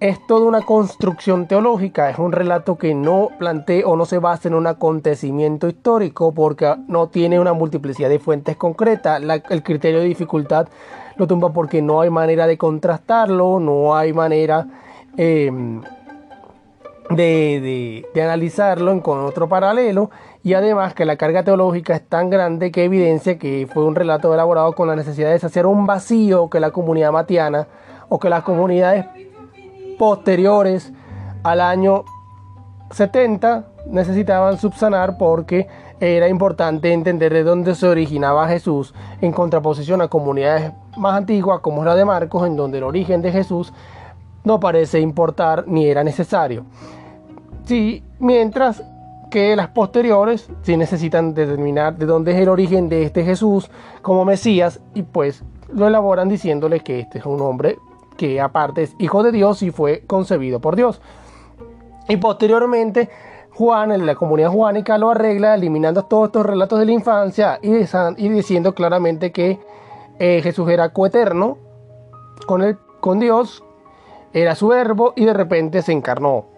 Es 0.01 0.27
toda 0.27 0.47
una 0.47 0.63
construcción 0.63 1.47
teológica, 1.47 2.11
es 2.11 2.19
un 2.19 2.33
relato 2.33 2.77
que 2.77 2.95
no 2.95 3.31
plantea 3.39 3.87
o 3.87 3.97
no 3.97 4.05
se 4.05 4.19
basa 4.19 4.49
en 4.49 4.55
un 4.55 4.67
acontecimiento 4.67 5.69
histórico 5.69 6.33
porque 6.33 6.75
no 6.89 7.09
tiene 7.09 7.41
una 7.41 7.55
multiplicidad 7.55 8.11
de 8.11 8.19
fuentes 8.19 8.57
concretas. 8.57 9.23
el 9.23 9.63
criterio 9.63 10.01
de 10.01 10.07
dificultad 10.07 10.69
lo 11.17 11.27
tumba 11.27 11.53
porque 11.53 11.81
no 11.81 12.01
hay 12.01 12.11
manera 12.11 12.47
de 12.47 12.59
contrastarlo, 12.59 13.61
no 13.61 13.97
hay 13.97 14.13
manera 14.13 14.67
em, 15.17 15.81
de, 17.11 18.07
analizarlo 18.15 19.01
con 19.03 19.21
otro 19.21 19.49
paralelo 19.49 20.11
y 20.45 20.53
además 20.53 20.93
que 20.93 21.07
la 21.07 21.17
carga 21.17 21.43
teológica 21.43 21.95
es 21.95 22.07
tan 22.07 22.29
grande 22.29 22.71
que 22.71 22.85
evidencia 22.85 23.39
que 23.39 23.67
fue 23.73 23.87
un 23.87 23.95
relato 23.95 24.33
elaborado 24.35 24.75
con 24.75 24.87
la 24.87 24.95
necesidad 24.95 25.31
de 25.31 25.39
saciar 25.39 25.67
un 25.67 25.87
vacío 25.87 26.51
que 26.51 26.61
la 26.61 26.71
comunidad 26.71 27.13
matiana 27.13 27.67
o 28.11 28.19
que 28.19 28.29
las 28.29 28.43
comunidades 28.43 29.07
posteriores 29.99 30.93
al 31.43 31.63
año 31.63 32.05
70 32.91 33.69
necesitaban 33.87 34.59
subsanar 34.59 35.17
porque 35.17 35.67
era 35.99 36.29
importante 36.29 36.93
entender 36.93 37.33
de 37.33 37.43
dónde 37.43 37.75
se 37.75 37.89
originaba 37.89 38.47
Jesús 38.47 38.93
en 39.23 39.33
contraposición 39.33 40.03
a 40.03 40.09
comunidades 40.09 40.73
más 40.99 41.15
antiguas 41.15 41.61
como 41.61 41.83
la 41.85 41.95
de 41.95 42.05
Marcos, 42.05 42.47
en 42.47 42.57
donde 42.57 42.79
el 42.79 42.85
origen 42.85 43.23
de 43.23 43.33
Jesús 43.33 43.73
no 44.45 44.61
parece 44.61 45.01
importar 45.01 45.65
ni 45.67 45.87
era 45.87 46.05
necesario. 46.05 46.67
Sí, 47.65 48.05
mientras 48.19 48.85
que 49.35 49.57
las 49.57 49.67
posteriores 49.67 50.49
sí 50.63 50.77
necesitan 50.77 51.35
determinar 51.35 51.97
de 51.97 52.07
dónde 52.07 52.31
es 52.31 52.39
el 52.39 52.49
origen 52.49 52.89
de 52.89 53.03
este 53.03 53.25
Jesús 53.25 53.69
como 54.01 54.25
Mesías 54.25 54.81
y 54.95 55.03
pues 55.03 55.43
lo 55.73 55.89
elaboran 55.89 56.29
diciéndole 56.29 56.79
que 56.79 57.01
este 57.01 57.19
es 57.19 57.27
un 57.27 57.41
hombre 57.43 57.77
que 58.17 58.41
aparte 58.41 58.85
es 58.85 58.95
hijo 59.01 59.25
de 59.25 59.33
Dios 59.33 59.61
y 59.65 59.73
fue 59.73 60.05
concebido 60.07 60.61
por 60.61 60.77
Dios. 60.77 61.01
Y 62.09 62.17
posteriormente 62.19 63.11
Juan, 63.51 63.91
en 63.91 64.07
la 64.07 64.15
comunidad 64.15 64.53
juánica, 64.53 64.99
lo 64.99 65.11
arregla 65.11 65.57
eliminando 65.57 66.05
todos 66.05 66.27
estos 66.27 66.47
relatos 66.47 66.79
de 66.79 66.87
la 66.87 66.93
infancia 66.93 67.59
y, 67.61 68.29
diciendo 68.29 68.73
claramente 68.73 69.33
que 69.33 69.59
eh, 70.21 70.43
Jesús 70.45 70.71
era 70.71 70.93
coeterno 70.93 71.59
con, 72.47 72.63
el, 72.63 72.79
con 73.01 73.19
Dios, 73.19 73.65
era 74.33 74.55
su 74.55 74.69
verbo 74.69 75.13
y 75.17 75.25
de 75.25 75.33
repente 75.33 75.83
se 75.83 75.91
encarnó. 75.91 76.54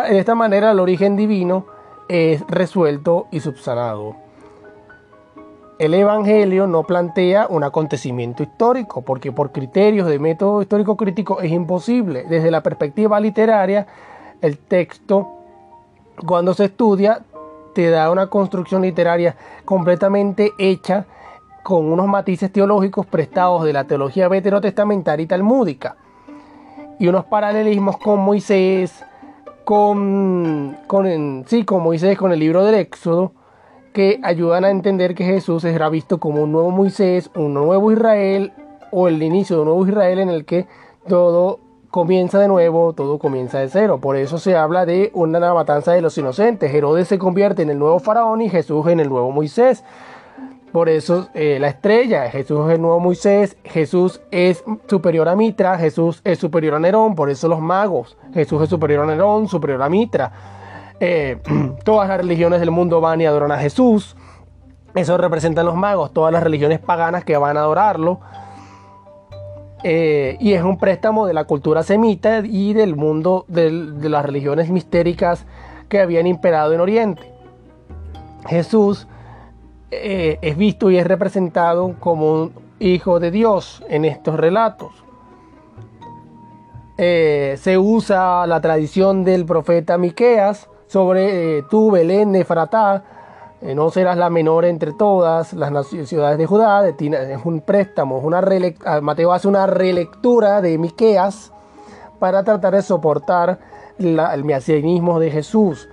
De 0.00 0.18
esta 0.18 0.34
manera 0.34 0.70
el 0.70 0.80
origen 0.80 1.16
divino 1.16 1.66
es 2.08 2.42
resuelto 2.48 3.26
y 3.30 3.40
subsanado. 3.40 4.16
El 5.78 5.94
Evangelio 5.94 6.66
no 6.66 6.84
plantea 6.84 7.46
un 7.48 7.64
acontecimiento 7.64 8.42
histórico, 8.42 9.02
porque 9.02 9.32
por 9.32 9.52
criterios 9.52 10.08
de 10.08 10.18
método 10.18 10.62
histórico 10.62 10.96
crítico 10.96 11.40
es 11.40 11.50
imposible. 11.50 12.24
Desde 12.24 12.50
la 12.50 12.62
perspectiva 12.62 13.18
literaria, 13.20 13.86
el 14.40 14.58
texto, 14.58 15.28
cuando 16.26 16.54
se 16.54 16.66
estudia, 16.66 17.22
te 17.74 17.90
da 17.90 18.10
una 18.10 18.28
construcción 18.28 18.82
literaria 18.82 19.36
completamente 19.64 20.52
hecha 20.58 21.06
con 21.62 21.86
unos 21.86 22.06
matices 22.06 22.52
teológicos 22.52 23.06
prestados 23.06 23.64
de 23.64 23.72
la 23.72 23.84
teología 23.84 24.28
veterotestamentaria 24.28 25.24
y 25.24 25.26
talmúdica 25.26 25.96
y 26.98 27.08
unos 27.08 27.24
paralelismos 27.24 27.96
con 27.98 28.20
Moisés, 28.20 29.04
con, 29.64 30.76
con, 30.86 31.44
sí, 31.46 31.64
Moisés, 31.70 32.18
con 32.18 32.32
el 32.32 32.40
libro 32.40 32.64
del 32.64 32.74
Éxodo, 32.76 33.32
que 33.92 34.20
ayudan 34.22 34.64
a 34.64 34.70
entender 34.70 35.14
que 35.14 35.24
Jesús 35.24 35.62
será 35.62 35.88
visto 35.88 36.18
como 36.18 36.42
un 36.42 36.52
nuevo 36.52 36.70
Moisés, 36.70 37.30
un 37.34 37.54
nuevo 37.54 37.92
Israel 37.92 38.52
o 38.90 39.08
el 39.08 39.22
inicio 39.22 39.56
de 39.56 39.62
un 39.62 39.68
nuevo 39.68 39.86
Israel 39.86 40.18
en 40.18 40.28
el 40.30 40.44
que 40.44 40.66
todo 41.06 41.60
comienza 41.90 42.38
de 42.38 42.48
nuevo, 42.48 42.94
todo 42.94 43.18
comienza 43.18 43.58
de 43.58 43.68
cero. 43.68 43.98
Por 44.00 44.16
eso 44.16 44.38
se 44.38 44.56
habla 44.56 44.86
de 44.86 45.10
una 45.14 45.52
matanza 45.52 45.92
de 45.92 46.00
los 46.00 46.16
inocentes. 46.16 46.74
Herodes 46.74 47.08
se 47.08 47.18
convierte 47.18 47.62
en 47.62 47.70
el 47.70 47.78
nuevo 47.78 47.98
faraón 47.98 48.40
y 48.40 48.48
Jesús 48.48 48.86
en 48.86 48.98
el 48.98 49.10
nuevo 49.10 49.30
Moisés. 49.30 49.84
Por 50.72 50.88
eso 50.88 51.28
eh, 51.34 51.58
la 51.60 51.68
estrella, 51.68 52.30
Jesús 52.30 52.66
es 52.66 52.74
el 52.76 52.80
nuevo 52.80 52.98
Moisés, 52.98 53.58
Jesús 53.62 54.22
es 54.30 54.64
superior 54.86 55.28
a 55.28 55.36
Mitra, 55.36 55.76
Jesús 55.76 56.22
es 56.24 56.38
superior 56.38 56.74
a 56.74 56.78
Nerón, 56.78 57.14
por 57.14 57.28
eso 57.28 57.46
los 57.46 57.60
magos, 57.60 58.16
Jesús 58.32 58.62
es 58.62 58.70
superior 58.70 59.04
a 59.04 59.06
Nerón, 59.06 59.48
superior 59.48 59.82
a 59.82 59.90
Mitra. 59.90 60.32
Eh, 60.98 61.42
todas 61.84 62.08
las 62.08 62.16
religiones 62.16 62.60
del 62.60 62.70
mundo 62.70 63.02
van 63.02 63.20
y 63.20 63.26
adoran 63.26 63.52
a 63.52 63.58
Jesús. 63.58 64.16
Eso 64.94 65.18
representan 65.18 65.66
los 65.66 65.76
magos, 65.76 66.12
todas 66.14 66.32
las 66.32 66.42
religiones 66.42 66.78
paganas 66.78 67.22
que 67.24 67.36
van 67.36 67.58
a 67.58 67.60
adorarlo. 67.60 68.20
Eh, 69.84 70.38
y 70.40 70.54
es 70.54 70.62
un 70.62 70.78
préstamo 70.78 71.26
de 71.26 71.34
la 71.34 71.44
cultura 71.44 71.82
semita 71.82 72.38
y 72.44 72.72
del 72.72 72.96
mundo 72.96 73.44
de 73.48 74.08
las 74.08 74.24
religiones 74.24 74.70
mistéricas 74.70 75.44
que 75.90 76.00
habían 76.00 76.26
imperado 76.26 76.72
en 76.72 76.80
Oriente. 76.80 77.30
Jesús 78.46 79.06
eh, 79.94 80.38
es 80.40 80.56
visto 80.56 80.90
y 80.90 80.96
es 80.96 81.06
representado 81.06 81.96
como 82.00 82.32
un 82.32 82.52
hijo 82.78 83.20
de 83.20 83.30
Dios 83.30 83.84
en 83.90 84.06
estos 84.06 84.40
relatos. 84.40 84.90
Eh, 86.96 87.56
se 87.58 87.76
usa 87.76 88.46
la 88.46 88.62
tradición 88.62 89.22
del 89.22 89.44
profeta 89.44 89.98
Miqueas 89.98 90.70
sobre 90.86 91.58
eh, 91.58 91.62
tú, 91.68 91.90
Belén, 91.90 92.32
Nefratá, 92.32 93.04
no 93.74 93.90
serás 93.90 94.16
la 94.16 94.30
menor 94.30 94.64
entre 94.64 94.92
todas 94.92 95.52
las 95.52 95.86
ciudades 95.86 96.38
de 96.38 96.46
Judá. 96.46 96.88
es 96.88 97.44
un 97.44 97.60
préstamo, 97.60 98.18
una 98.18 98.42
ah, 98.84 99.00
Mateo 99.00 99.32
hace 99.32 99.46
una 99.46 99.66
relectura 99.66 100.60
de 100.62 100.78
Miqueas 100.78 101.52
para 102.18 102.42
tratar 102.42 102.74
de 102.74 102.82
soportar 102.82 103.60
el 103.98 104.44
mesianismo 104.44 105.20
de 105.20 105.30
Jesús 105.30 105.88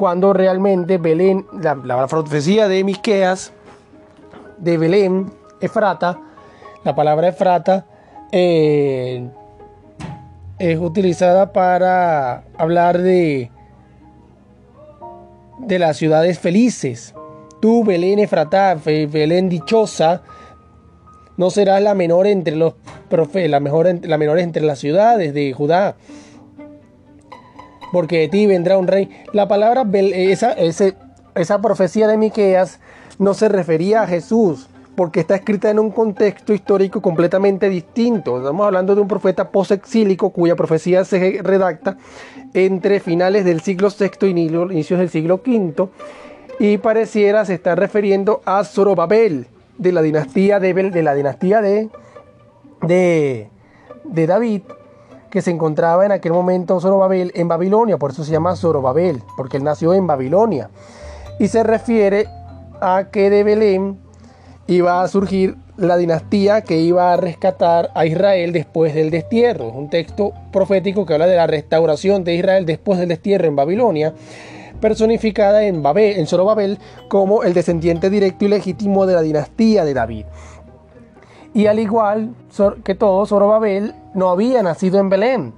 cuando 0.00 0.32
realmente 0.32 0.96
Belén, 0.96 1.44
la, 1.60 2.06
profecía 2.06 2.68
de 2.68 2.84
Miqueas, 2.84 3.52
de 4.56 4.78
Belén, 4.78 5.30
Efrata, 5.60 6.18
la 6.84 6.94
palabra 6.94 7.28
Efrata, 7.28 7.84
eh, 8.32 9.28
es 10.58 10.78
utilizada 10.78 11.52
para 11.52 12.44
hablar 12.56 12.96
de, 12.96 13.50
de 15.58 15.78
las 15.78 15.98
ciudades 15.98 16.38
felices. 16.38 17.14
Tú, 17.60 17.84
Belén 17.84 18.20
Efrata, 18.20 18.78
Belén 18.82 19.50
dichosa, 19.50 20.22
no 21.36 21.50
serás 21.50 21.82
la 21.82 21.92
menor 21.92 22.26
entre 22.26 22.56
los 22.56 22.72
la, 23.34 23.60
mejor, 23.60 23.86
la 24.02 24.16
menor 24.16 24.38
entre 24.38 24.62
las 24.62 24.78
ciudades 24.78 25.34
de 25.34 25.52
Judá 25.52 25.96
porque 27.92 28.20
de 28.20 28.28
ti 28.28 28.46
vendrá 28.46 28.78
un 28.78 28.86
rey. 28.86 29.10
La 29.32 29.48
palabra, 29.48 29.86
esa, 29.92 30.52
esa 30.52 31.60
profecía 31.60 32.08
de 32.08 32.16
Miqueas 32.16 32.80
no 33.18 33.34
se 33.34 33.48
refería 33.48 34.02
a 34.02 34.06
Jesús, 34.06 34.68
porque 34.94 35.20
está 35.20 35.36
escrita 35.36 35.70
en 35.70 35.78
un 35.78 35.90
contexto 35.90 36.52
histórico 36.52 37.00
completamente 37.00 37.68
distinto. 37.68 38.38
Estamos 38.38 38.66
hablando 38.66 38.94
de 38.94 39.00
un 39.00 39.08
profeta 39.08 39.50
posexílico 39.50 40.30
cuya 40.30 40.56
profecía 40.56 41.04
se 41.04 41.40
redacta 41.42 41.96
entre 42.52 43.00
finales 43.00 43.44
del 43.44 43.60
siglo 43.60 43.88
VI 43.88 44.26
y 44.26 44.30
inicios 44.30 44.98
del 44.98 45.08
siglo 45.08 45.40
V 45.46 45.88
y 46.58 46.78
pareciera 46.78 47.44
se 47.44 47.54
está 47.54 47.74
refiriendo 47.74 48.42
a 48.44 48.64
Zorobabel 48.64 49.46
de 49.78 49.92
la 49.92 50.02
dinastía 50.02 50.60
de, 50.60 50.74
de 50.74 51.02
la 51.02 51.14
dinastía 51.14 51.62
de, 51.62 51.88
de 52.82 54.26
David 54.26 54.62
que 55.30 55.42
se 55.42 55.50
encontraba 55.50 56.04
en 56.04 56.12
aquel 56.12 56.32
momento 56.32 56.80
Zorobabel 56.80 57.32
en 57.34 57.48
Babilonia, 57.48 57.98
por 57.98 58.10
eso 58.10 58.24
se 58.24 58.32
llama 58.32 58.56
Zorobabel, 58.56 59.22
porque 59.36 59.56
él 59.56 59.64
nació 59.64 59.94
en 59.94 60.06
Babilonia. 60.06 60.70
Y 61.38 61.48
se 61.48 61.62
refiere 61.62 62.26
a 62.80 63.08
que 63.10 63.30
de 63.30 63.44
Belén 63.44 63.98
iba 64.66 65.02
a 65.02 65.08
surgir 65.08 65.56
la 65.76 65.96
dinastía 65.96 66.60
que 66.60 66.78
iba 66.78 67.12
a 67.12 67.16
rescatar 67.16 67.90
a 67.94 68.04
Israel 68.04 68.52
después 68.52 68.94
del 68.94 69.10
destierro. 69.10 69.68
Es 69.68 69.74
un 69.74 69.88
texto 69.88 70.32
profético 70.52 71.06
que 71.06 71.14
habla 71.14 71.26
de 71.26 71.36
la 71.36 71.46
restauración 71.46 72.22
de 72.22 72.34
Israel 72.34 72.66
después 72.66 72.98
del 72.98 73.08
destierro 73.08 73.46
en 73.46 73.56
Babilonia, 73.56 74.14
personificada 74.80 75.64
en, 75.64 75.82
Babel, 75.82 76.18
en 76.18 76.26
Zorobabel 76.26 76.78
como 77.08 77.42
el 77.44 77.54
descendiente 77.54 78.10
directo 78.10 78.44
y 78.44 78.48
legítimo 78.48 79.06
de 79.06 79.14
la 79.14 79.22
dinastía 79.22 79.84
de 79.84 79.94
David. 79.94 80.26
Y 81.52 81.66
al 81.66 81.78
igual 81.78 82.34
que 82.84 82.94
todo, 82.94 83.26
Zorobabel 83.26 83.94
no 84.14 84.30
había 84.30 84.62
nacido 84.62 84.98
en 84.98 85.08
Belén. 85.08 85.54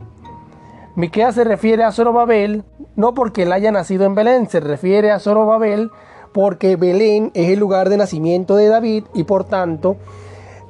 Miqueas 0.94 1.34
se 1.34 1.44
refiere 1.44 1.84
a 1.84 1.92
Zorobabel 1.92 2.64
no 2.96 3.14
porque 3.14 3.42
él 3.42 3.52
haya 3.52 3.72
nacido 3.72 4.04
en 4.04 4.14
Belén, 4.14 4.48
se 4.48 4.60
refiere 4.60 5.10
a 5.10 5.18
Zorobabel 5.18 5.90
porque 6.32 6.76
Belén 6.76 7.30
es 7.34 7.50
el 7.50 7.58
lugar 7.58 7.88
de 7.88 7.96
nacimiento 7.96 8.56
de 8.56 8.68
David 8.68 9.04
y 9.14 9.24
por 9.24 9.44
tanto 9.44 9.96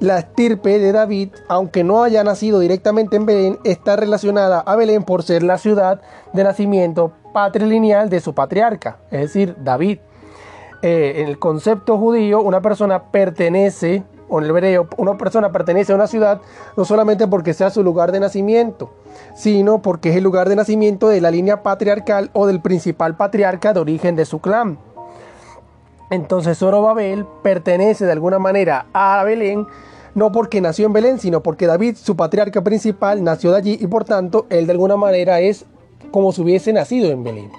la 0.00 0.18
estirpe 0.18 0.80
de 0.80 0.90
David, 0.90 1.30
aunque 1.48 1.84
no 1.84 2.02
haya 2.02 2.24
nacido 2.24 2.58
directamente 2.58 3.16
en 3.16 3.24
Belén, 3.26 3.58
está 3.62 3.94
relacionada 3.94 4.58
a 4.58 4.74
Belén 4.74 5.04
por 5.04 5.22
ser 5.22 5.44
la 5.44 5.58
ciudad 5.58 6.00
de 6.32 6.42
nacimiento 6.42 7.12
patrilineal 7.32 8.10
de 8.10 8.20
su 8.20 8.34
patriarca, 8.34 8.98
es 9.12 9.20
decir, 9.20 9.54
David. 9.62 10.00
Eh, 10.82 11.20
en 11.20 11.28
el 11.28 11.38
concepto 11.38 11.98
judío, 11.98 12.42
una 12.42 12.60
persona 12.60 13.12
pertenece 13.12 14.02
o 14.32 14.38
en 14.38 14.44
el 14.44 14.50
hebreo, 14.50 14.88
una 14.96 15.18
persona 15.18 15.52
pertenece 15.52 15.92
a 15.92 15.94
una 15.94 16.06
ciudad 16.06 16.40
no 16.74 16.86
solamente 16.86 17.28
porque 17.28 17.52
sea 17.52 17.68
su 17.68 17.82
lugar 17.82 18.12
de 18.12 18.20
nacimiento, 18.20 18.90
sino 19.36 19.82
porque 19.82 20.08
es 20.08 20.16
el 20.16 20.24
lugar 20.24 20.48
de 20.48 20.56
nacimiento 20.56 21.08
de 21.08 21.20
la 21.20 21.30
línea 21.30 21.62
patriarcal 21.62 22.30
o 22.32 22.46
del 22.46 22.62
principal 22.62 23.14
patriarca 23.14 23.74
de 23.74 23.80
origen 23.80 24.16
de 24.16 24.24
su 24.24 24.40
clan. 24.40 24.78
Entonces 26.10 26.58
Zorobabel 26.58 27.26
pertenece 27.42 28.06
de 28.06 28.12
alguna 28.12 28.38
manera 28.38 28.86
a 28.94 29.22
Belén, 29.22 29.66
no 30.14 30.32
porque 30.32 30.62
nació 30.62 30.86
en 30.86 30.94
Belén, 30.94 31.18
sino 31.18 31.42
porque 31.42 31.66
David, 31.66 31.96
su 31.96 32.16
patriarca 32.16 32.62
principal, 32.62 33.22
nació 33.22 33.50
de 33.52 33.58
allí 33.58 33.78
y 33.78 33.86
por 33.86 34.04
tanto 34.04 34.46
él 34.48 34.64
de 34.64 34.72
alguna 34.72 34.96
manera 34.96 35.40
es 35.40 35.66
como 36.10 36.32
si 36.32 36.40
hubiese 36.40 36.72
nacido 36.72 37.10
en 37.10 37.22
Belén. 37.22 37.50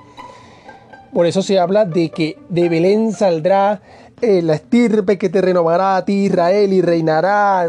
Por 1.14 1.28
eso 1.28 1.44
se 1.44 1.60
habla 1.60 1.86
de 1.86 2.10
que 2.10 2.40
de 2.50 2.70
Belén 2.70 3.12
saldrá 3.12 3.82
eh, 4.24 4.42
la 4.42 4.54
estirpe 4.54 5.18
que 5.18 5.28
te 5.28 5.42
renovará 5.42 5.98
a 5.98 6.06
ti 6.06 6.28
Israel 6.28 6.72
y 6.72 6.82
reinará, 6.82 7.68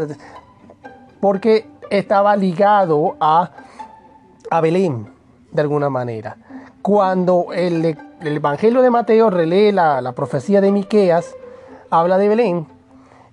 porque 1.19 1.67
estaba 1.89 2.33
ligado 2.37 3.17
a, 3.19 3.51
a 4.49 4.61
Belén, 4.61 5.09
de 5.51 5.61
alguna 5.61 5.89
manera. 5.89 6.37
Cuando 6.81 7.47
el, 7.53 7.97
Evangelio 8.21 8.81
de 8.81 8.89
Mateo 8.89 9.29
relee 9.29 9.73
la, 9.73 10.13
profecía 10.15 10.61
de 10.61 10.71
Miqueas, 10.71 11.35
habla 11.89 12.17
de 12.17 12.29
Belén 12.29 12.67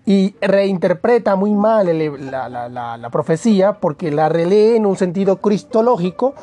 y 0.05 0.35
reinterpreta 0.41 1.37
muy 1.37 1.55
mal 1.55 1.97
la, 2.29 2.49
la, 2.49 3.11
profecía 3.11 3.75
porque 3.75 4.11
la 4.11 4.31
relee 4.31 4.75
en 4.75 4.85
un 4.85 4.97
sentido 4.97 5.37
cristológico 5.37 6.35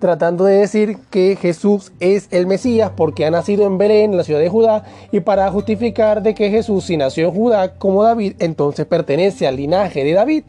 tratando 0.00 0.44
de 0.44 0.56
decir 0.56 0.98
que 1.10 1.36
Jesús 1.36 1.92
es 2.00 2.28
el 2.32 2.46
Mesías 2.46 2.90
porque 2.96 3.26
ha 3.26 3.30
nacido 3.30 3.66
en 3.66 3.78
Belén, 3.78 4.16
la 4.16 4.24
ciudad 4.24 4.40
de 4.40 4.48
Judá, 4.48 4.84
y 5.12 5.20
para 5.20 5.50
justificar 5.50 6.22
de 6.22 6.34
que 6.34 6.50
Jesús, 6.50 6.84
si 6.84 6.96
nació 6.96 7.28
en 7.28 7.34
Judá 7.34 7.74
como 7.74 8.02
David, 8.02 8.34
entonces 8.40 8.86
pertenece 8.86 9.46
al 9.46 9.56
linaje 9.56 10.02
de 10.02 10.14
David, 10.14 10.44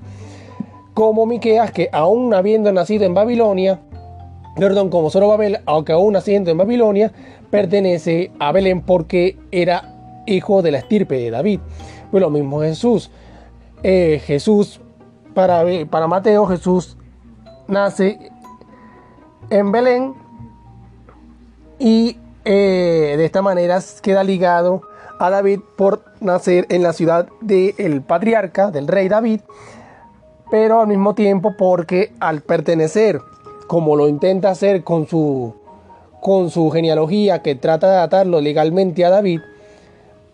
como 0.94 1.26
Miqueas, 1.26 1.72
que 1.72 1.90
aún 1.92 2.34
habiendo 2.34 2.72
nacido 2.72 3.06
en 3.06 3.14
Babilonia, 3.14 3.82
perdón, 4.56 4.90
como 4.90 5.10
Zorobabel, 5.10 5.60
aunque 5.66 5.92
aún 5.92 6.14
naciendo 6.14 6.50
en 6.50 6.58
Babilonia, 6.58 7.12
pertenece 7.50 8.32
a 8.40 8.52
Belén 8.52 8.82
porque 8.82 9.38
era 9.52 10.24
hijo 10.26 10.62
de 10.62 10.72
la 10.72 10.78
estirpe 10.80 11.16
de 11.16 11.30
David. 11.30 11.60
Pues 12.10 12.22
lo 12.22 12.30
mismo 12.30 12.62
Jesús. 12.62 13.12
Eh, 13.84 14.22
Jesús, 14.26 14.80
para, 15.34 15.64
para 15.90 16.08
Mateo, 16.08 16.46
Jesús 16.46 16.98
nace 17.68 18.31
en 19.52 19.72
Belén 19.72 20.16
y 21.78 22.18
eh, 22.46 23.16
de 23.18 23.26
esta 23.26 23.44
manera 23.44 23.80
queda 24.02 24.24
ligado 24.24 24.82
a 25.20 25.30
David 25.30 25.60
por 25.78 26.04
nacer 26.20 26.66
en 26.70 26.82
la 26.82 26.94
ciudad 26.94 27.28
del 27.42 28.02
patriarca, 28.02 28.72
del 28.72 28.88
rey 28.88 29.08
David, 29.08 29.42
pero 30.50 30.82
al 30.82 30.88
mismo 30.88 31.14
tiempo 31.14 31.56
porque 31.58 32.14
al 32.20 32.42
pertenecer, 32.42 33.22
como 33.68 33.96
lo 33.96 34.08
intenta 34.08 34.50
hacer 34.50 34.84
con 34.84 35.08
su, 35.08 35.54
con 36.22 36.50
su 36.50 36.72
genealogía 36.72 37.44
que 37.44 37.54
trata 37.54 37.92
de 37.92 37.98
atarlo 37.98 38.42
legalmente 38.42 39.06
a 39.06 39.10
David, 39.12 39.42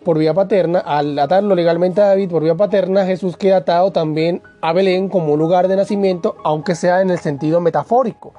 por 0.04 0.16
vía 0.16 0.32
paterna, 0.32 0.78
al 0.78 1.18
atarlo 1.18 1.54
legalmente 1.54 2.00
a 2.00 2.06
David 2.06 2.30
por 2.30 2.42
vía 2.42 2.54
paterna, 2.54 3.04
Jesús 3.04 3.36
queda 3.36 3.58
atado 3.58 3.90
también 3.90 4.42
a 4.62 4.72
Belén 4.72 5.08
como 5.08 5.36
lugar 5.36 5.68
de 5.68 5.76
nacimiento, 5.76 6.36
aunque 6.44 6.74
sea 6.74 7.02
en 7.02 7.10
el 7.10 7.18
sentido 7.18 7.60
metafórico. 7.60 8.32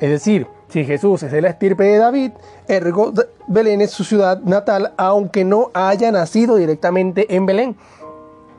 Es 0.00 0.08
decir, 0.08 0.46
si 0.68 0.84
Jesús 0.84 1.22
es 1.22 1.30
de 1.30 1.42
la 1.42 1.50
estirpe 1.50 1.84
de 1.84 1.98
David, 1.98 2.32
ergo 2.66 3.12
Belén 3.46 3.82
es 3.82 3.90
su 3.90 4.02
ciudad 4.02 4.40
natal, 4.40 4.94
aunque 4.96 5.44
no 5.44 5.70
haya 5.74 6.10
nacido 6.10 6.56
directamente 6.56 7.36
en 7.36 7.44
Belén. 7.44 7.76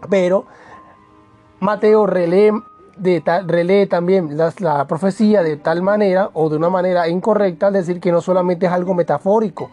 Pero 0.08 0.46
Mateo 1.60 2.06
relee, 2.06 2.52
también 3.88 4.38
la, 4.38 4.86
profecía 4.88 5.42
de 5.42 5.58
tal 5.58 5.82
manera 5.82 6.30
o 6.34 6.48
de 6.50 6.58
una 6.58 6.70
manera 6.70 7.10
incorrecta, 7.10 7.68
al 7.68 7.74
decir 7.74 8.00
que 8.00 8.12
no 8.12 8.22
solamente 8.22 8.68
es 8.68 8.72
algo 8.72 8.94
metafórico 8.94 9.72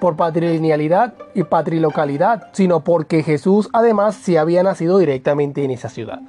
por 0.00 0.14
patrilinealidad 0.14 1.14
y 1.34 1.42
patrilocalidad, 1.42 2.50
sino 2.52 2.84
porque 2.84 3.24
Jesús 3.24 3.68
además 3.72 4.14
se 4.14 4.38
había 4.38 4.62
nacido 4.62 4.98
directamente 4.98 5.64
en 5.64 5.72
esa 5.72 5.88
ciudad. 5.88 6.20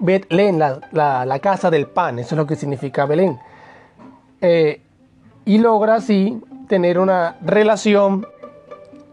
Belén, 0.00 0.58
la, 0.58 0.80
la, 0.92 1.38
casa 1.38 1.70
del 1.70 1.86
pan, 1.86 2.18
eso 2.18 2.34
es 2.34 2.38
lo 2.38 2.46
que 2.46 2.56
significa 2.56 3.06
Belén. 3.06 3.38
Eh, 4.40 4.82
y 5.44 5.58
logra 5.58 5.96
así 5.96 6.40
tener 6.68 6.98
una 6.98 7.36
relación 7.42 8.26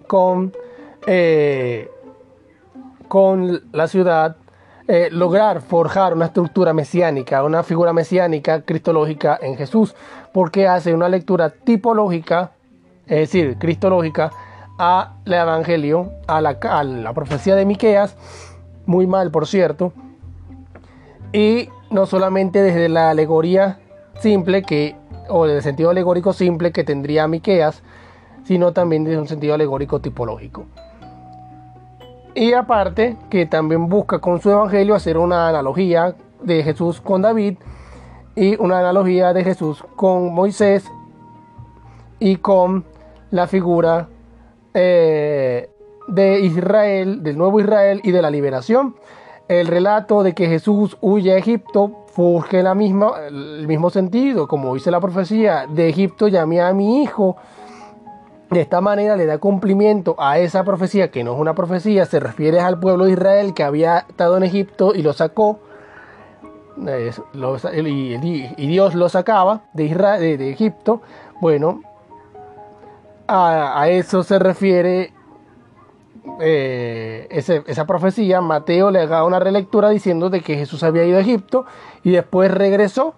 con 0.08 0.54
eh, 1.06 1.90
con 3.08 3.64
la 3.72 3.88
ciudad, 3.88 4.36
eh, 4.88 5.10
lograr 5.12 5.62
forjar 5.62 6.14
una 6.14 6.26
estructura 6.26 6.74
mesiánica, 6.74 7.44
una 7.44 7.64
figura 7.64 7.94
mesiánica 7.94 8.62
cristológica 8.62 9.38
en 9.42 9.56
Jesús, 9.56 9.96
porque 10.34 10.68
hace 10.68 10.94
una 10.94 11.10
lectura 11.10 11.50
tipológica, 11.50 12.52
es 13.06 13.20
decir, 13.20 13.58
cristológica, 13.58 14.32
al 14.78 15.10
Evangelio, 15.26 16.12
a 16.28 16.42
la, 16.42 16.58
a 16.62 16.84
la 16.84 17.14
profecía 17.14 17.56
de 17.56 17.66
Miqueas, 17.66 18.16
muy 18.86 19.08
mal 19.08 19.32
por 19.32 19.48
cierto, 19.48 19.94
y 21.34 21.70
no 21.90 22.06
solamente 22.06 22.62
desde 22.62 22.90
la 22.90 23.10
alegoría 23.10 23.80
simple 24.20 24.64
que 24.64 24.96
o 25.30 25.46
desde 25.46 25.58
el 25.58 25.64
sentido 25.64 25.90
alegórico 25.90 26.34
simple 26.34 26.72
que 26.72 26.84
tendría 26.84 27.28
Miqueas, 27.28 27.84
sino 28.44 28.72
también 28.72 29.04
desde 29.04 29.20
un 29.20 29.28
sentido 29.28 29.54
alegórico 29.54 30.00
tipológico. 30.00 30.66
Y 32.34 32.54
aparte 32.54 33.18
que 33.30 33.46
también 33.46 33.90
busca 33.90 34.20
con 34.20 34.40
su 34.42 34.52
evangelio 34.52 34.96
hacer 34.96 35.18
una 35.18 35.50
analogía 35.50 36.16
de 36.42 36.64
Jesús 36.64 37.02
con 37.02 37.22
David 37.22 37.58
y 38.36 38.56
una 38.62 38.80
analogía 38.80 39.34
de 39.34 39.44
Jesús 39.44 39.84
con 39.96 40.34
Moisés 40.34 40.86
y 42.20 42.38
con 42.38 42.86
la 43.32 43.48
figura 43.48 44.08
eh, 44.74 45.70
de 46.08 46.40
Israel, 46.42 47.24
del 47.24 47.38
nuevo 47.38 47.60
Israel 47.60 48.02
y 48.04 48.12
de 48.12 48.22
la 48.22 48.30
liberación. 48.30 48.96
El 49.48 49.68
relato 49.68 50.24
de 50.24 50.34
que 50.34 50.48
Jesús 50.48 50.98
huye 51.00 51.34
a 51.34 51.38
Egipto 51.38 52.06
surge 52.14 52.64
la 52.64 52.74
misma, 52.76 53.14
el 53.28 53.68
mismo 53.68 53.90
sentido, 53.90 54.48
como 54.48 54.74
dice 54.74 54.92
la 54.92 55.00
profecía, 55.00 55.68
de 55.70 55.88
Egipto 55.88 56.28
llamé 56.28 56.62
a 56.62 56.74
mi 56.74 57.04
hijo. 57.04 57.38
De 58.50 58.62
esta 58.62 58.82
manera 58.82 59.16
le 59.16 59.26
da 59.26 59.38
cumplimiento 59.38 60.16
a 60.18 60.40
esa 60.40 60.64
profecía, 60.64 61.12
que 61.12 61.24
no 61.24 61.34
es 61.34 61.40
una 61.40 61.54
profecía, 61.54 62.06
se 62.06 62.20
refiere 62.20 62.60
al 62.60 62.80
pueblo 62.80 63.06
de 63.06 63.12
Israel 63.12 63.54
que 63.54 63.64
había 63.64 64.00
estado 64.00 64.36
en 64.38 64.44
Egipto 64.44 64.94
y 64.96 65.02
lo 65.02 65.14
sacó, 65.14 65.60
y, 66.78 68.68
Dios 68.68 68.96
lo 68.96 69.10
sacaba 69.10 69.62
de, 69.74 69.86
Israel, 69.86 70.38
de, 70.38 70.52
Egipto. 70.52 71.02
Bueno, 71.40 71.82
a, 73.28 73.82
a, 73.82 73.90
eso 73.90 74.24
se 74.24 74.40
refiere 74.40 75.14
eh, 76.40 77.28
esa 77.30 77.86
profecía, 77.86 78.42
Mateo 78.42 78.92
le 78.92 79.02
haga 79.02 79.24
una 79.24 79.40
relectura 79.40 79.90
diciendo 79.90 80.30
de 80.30 80.42
que 80.42 80.56
Jesús 80.56 80.84
había 80.84 81.06
ido 81.06 81.18
a 81.18 81.22
Egipto 81.22 81.66
y 82.04 82.12
después 82.12 82.52
regresó 82.52 83.16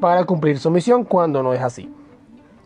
para 0.00 0.24
cumplir 0.24 0.58
su 0.58 0.70
misión 0.70 1.04
cuando 1.04 1.42
no 1.42 1.52
es 1.54 1.62
así. 1.62 1.90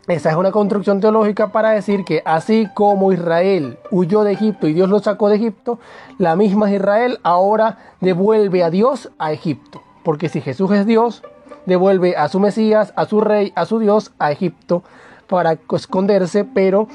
Esa 0.07 0.31
es 0.31 0.35
una 0.35 0.51
construcción 0.51 1.01
teológica 1.01 1.51
para 1.51 1.69
decir 1.69 2.03
que 2.03 2.23
así 2.25 2.67
como 2.73 3.11
Israel 3.13 3.77
huyó 3.91 4.23
de 4.23 4.31
Egipto 4.31 4.67
y 4.67 4.73
Dios 4.73 4.89
lo 4.89 4.99
sacó 4.99 5.29
de 5.29 5.35
Egipto, 5.35 5.79
la 6.17 6.35
misma 6.35 6.71
Israel 6.71 7.19
ahora 7.21 7.77
devuelve 8.01 8.63
a 8.63 8.71
Dios 8.71 9.11
a 9.19 9.31
Egipto. 9.31 9.83
Porque 10.03 10.27
si 10.27 10.41
Jesús 10.41 10.71
es 10.71 10.87
Dios, 10.87 11.21
devuelve 11.67 12.15
a 12.17 12.27
su 12.27 12.39
Mesías, 12.39 12.91
a 12.95 13.05
su 13.05 13.21
rey, 13.21 13.53
a 13.55 13.65
su 13.65 13.77
Dios 13.77 14.11
a 14.17 14.31
Egipto 14.31 14.83
para 15.27 15.59
esconderse, 15.71 16.43
pero 16.43 16.87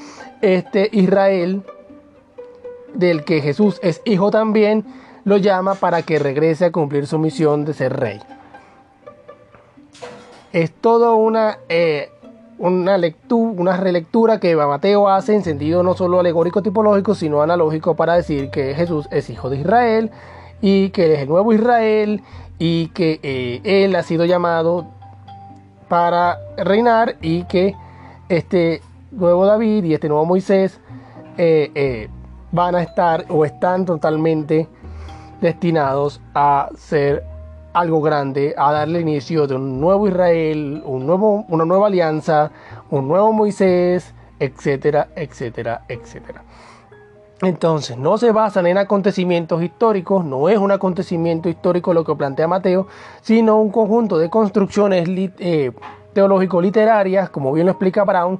este 0.43 0.89
Israel 0.93 1.63
del 2.95 3.25
que 3.25 3.41
Jesús 3.41 3.79
es 3.83 4.01
hijo 4.05 4.31
también, 4.31 4.85
lo 5.25 5.37
llama 5.37 5.75
para 5.75 6.03
que 6.03 6.19
regrese 6.19 6.67
a 6.67 6.73
cumplir 6.73 7.07
su 7.07 7.19
misión 7.19 7.65
de 7.65 7.75
ser 7.75 7.99
rey. 7.99 8.21
Es 10.53 10.73
toda 10.73 11.15
una, 11.15 11.59
eh, 11.69 12.11
una, 12.59 12.97
lectura, 12.99 13.61
una 13.61 13.77
relectura 13.77 14.39
que 14.39 14.55
Mateo 14.55 15.09
hace 15.09 15.35
en 15.35 15.43
sentido 15.43 15.83
no 15.83 15.95
solo 15.95 16.21
alegórico 16.21 16.63
tipológico, 16.63 17.15
sino 17.15 17.43
analógico 17.43 17.97
para 17.97 18.15
decir 18.15 18.51
que 18.51 18.75
Jesús 18.75 19.09
es 19.11 19.31
hijo 19.31 19.51
de 19.51 19.59
Israel 19.59 20.11
y 20.61 20.91
que 20.91 21.15
es 21.15 21.21
el 21.21 21.29
nuevo 21.29 21.53
Israel 21.53 22.23
y 22.59 22.89
que 22.89 23.19
eh, 23.23 23.61
él 23.65 23.97
ha 23.97 24.03
sido 24.03 24.25
llamado 24.25 24.87
para 25.89 26.39
reinar 26.57 27.17
y 27.21 27.45
que 27.45 27.75
este 28.29 28.81
nuevo 29.11 29.47
David 29.47 29.85
y 29.85 29.95
este 29.95 30.09
nuevo 30.09 30.25
Moisés 30.25 30.81
eh, 31.37 32.09
van 32.55 32.77
a 32.77 32.83
estar 32.83 33.27
o 33.29 33.45
están 33.45 33.85
totalmente 33.85 34.69
destinados 35.41 36.21
a 36.35 36.71
ser 36.77 37.25
algo 37.73 38.01
grande, 38.01 38.55
a 38.57 38.71
darle 38.71 39.01
inicio 39.01 39.49
de 39.49 39.57
un 39.57 39.81
nuevo 39.81 40.07
Israel, 40.07 40.81
un 40.87 41.05
nuevo, 41.05 41.45
una 41.49 41.65
nueva 41.65 41.89
alianza, 41.89 42.53
un 42.91 43.09
nuevo 43.09 43.33
Moisés, 43.33 44.15
etcétera, 44.39 45.09
etcétera, 45.17 45.83
etcétera. 45.89 46.45
Entonces, 47.43 47.99
no 47.99 48.17
se 48.19 48.31
basan 48.31 48.69
en 48.69 48.79
acontecimientos 48.79 49.61
históricos, 49.61 50.25
no 50.25 50.49
es 50.49 50.57
un 50.57 50.71
acontecimiento 50.71 51.49
histórico 51.49 51.93
lo 51.93 52.05
que 52.05 52.15
plantea 52.15 52.47
Mateo, 52.47 52.87
sino 53.21 53.61
un 53.61 53.71
conjunto 53.71 54.17
de 54.17 54.31
construcciones 54.31 55.09
eh, 55.09 55.73
teológico-literarias, 56.13 57.31
como 57.31 57.53
bien 57.53 57.67
lo 57.67 57.73
explica 57.73 58.05
Brown, 58.05 58.39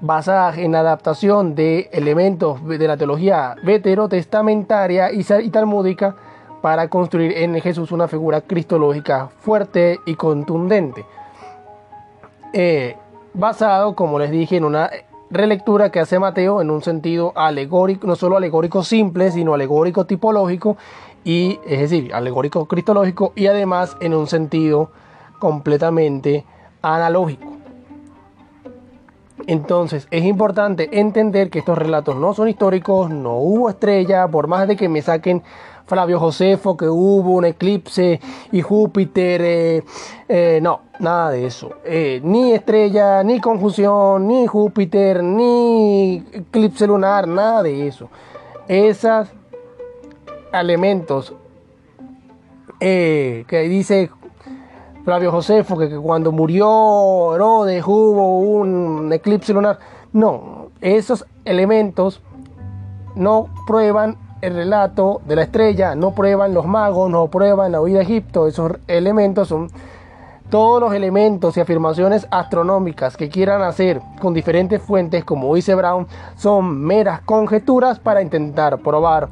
basadas 0.00 0.58
en 0.58 0.74
adaptación 0.74 1.54
de 1.54 1.88
elementos 1.92 2.64
de 2.66 2.86
la 2.86 2.96
teología 2.96 3.56
veterotestamentaria 3.62 5.10
y 5.12 5.50
talmúdica 5.50 6.16
para 6.60 6.88
construir 6.88 7.32
en 7.38 7.60
Jesús 7.60 7.92
una 7.92 8.08
figura 8.08 8.40
cristológica 8.40 9.28
fuerte 9.40 10.00
y 10.04 10.14
contundente. 10.14 11.04
Eh, 12.52 12.96
basado, 13.34 13.94
como 13.94 14.18
les 14.18 14.30
dije, 14.30 14.56
en 14.56 14.64
una 14.64 14.90
relectura 15.30 15.90
que 15.90 16.00
hace 16.00 16.18
Mateo 16.18 16.60
en 16.60 16.70
un 16.70 16.82
sentido 16.82 17.32
alegórico, 17.34 18.06
no 18.06 18.16
solo 18.16 18.36
alegórico 18.36 18.82
simple, 18.82 19.30
sino 19.30 19.54
alegórico 19.54 20.06
tipológico, 20.06 20.76
y 21.24 21.58
es 21.66 21.80
decir, 21.80 22.14
alegórico 22.14 22.66
cristológico, 22.66 23.32
y 23.34 23.46
además 23.46 23.96
en 24.00 24.14
un 24.14 24.26
sentido 24.26 24.90
completamente 25.38 26.44
analógico. 26.82 27.55
Entonces 29.46 30.08
es 30.10 30.24
importante 30.24 31.00
entender 31.00 31.50
que 31.50 31.58
estos 31.58 31.76
relatos 31.76 32.16
no 32.16 32.34
son 32.34 32.48
históricos, 32.48 33.10
no 33.10 33.36
hubo 33.36 33.68
estrella, 33.68 34.26
por 34.28 34.46
más 34.46 34.66
de 34.66 34.76
que 34.76 34.88
me 34.88 35.02
saquen 35.02 35.42
Flavio 35.86 36.18
Josefo, 36.18 36.76
que 36.76 36.88
hubo 36.88 37.34
un 37.34 37.44
eclipse 37.44 38.20
y 38.50 38.60
Júpiter, 38.60 39.40
eh, 39.44 39.84
eh, 40.28 40.58
no, 40.60 40.80
nada 40.98 41.30
de 41.30 41.46
eso. 41.46 41.70
Eh, 41.84 42.20
ni 42.24 42.52
estrella, 42.52 43.22
ni 43.22 43.40
conjunción, 43.40 44.26
ni 44.26 44.46
Júpiter, 44.48 45.22
ni 45.22 46.24
eclipse 46.32 46.86
lunar, 46.86 47.28
nada 47.28 47.62
de 47.62 47.86
eso. 47.86 48.08
Esos 48.66 49.28
elementos 50.52 51.34
que 52.80 53.66
dice 53.70 54.10
Flavio 55.06 55.30
Josefo, 55.30 55.78
que, 55.78 55.88
cuando 55.98 56.32
murió 56.32 57.32
Herodes 57.36 57.84
hubo 57.86 58.40
un 58.40 59.12
eclipse 59.12 59.52
lunar. 59.52 59.78
No, 60.12 60.70
esos 60.80 61.24
elementos 61.44 62.20
no 63.14 63.46
prueban 63.68 64.16
el 64.40 64.56
relato 64.56 65.20
de 65.24 65.36
la 65.36 65.42
estrella, 65.44 65.94
no 65.94 66.10
prueban 66.10 66.54
los 66.54 66.66
magos, 66.66 67.08
no 67.08 67.28
prueban 67.28 67.70
la 67.70 67.80
huida 67.80 67.98
de 67.98 68.02
Egipto. 68.02 68.48
Esos 68.48 68.72
elementos 68.88 69.46
son 69.46 69.70
todos 70.50 70.80
los 70.80 70.92
elementos 70.92 71.56
y 71.56 71.60
afirmaciones 71.60 72.26
astronómicas 72.32 73.16
que 73.16 73.28
quieran 73.28 73.62
hacer 73.62 74.00
con 74.20 74.34
diferentes 74.34 74.82
fuentes, 74.82 75.24
como 75.24 75.54
dice 75.54 75.76
Brown, 75.76 76.08
son 76.34 76.80
meras 76.80 77.20
conjeturas 77.20 78.00
para 78.00 78.22
intentar 78.22 78.78
probar 78.78 79.28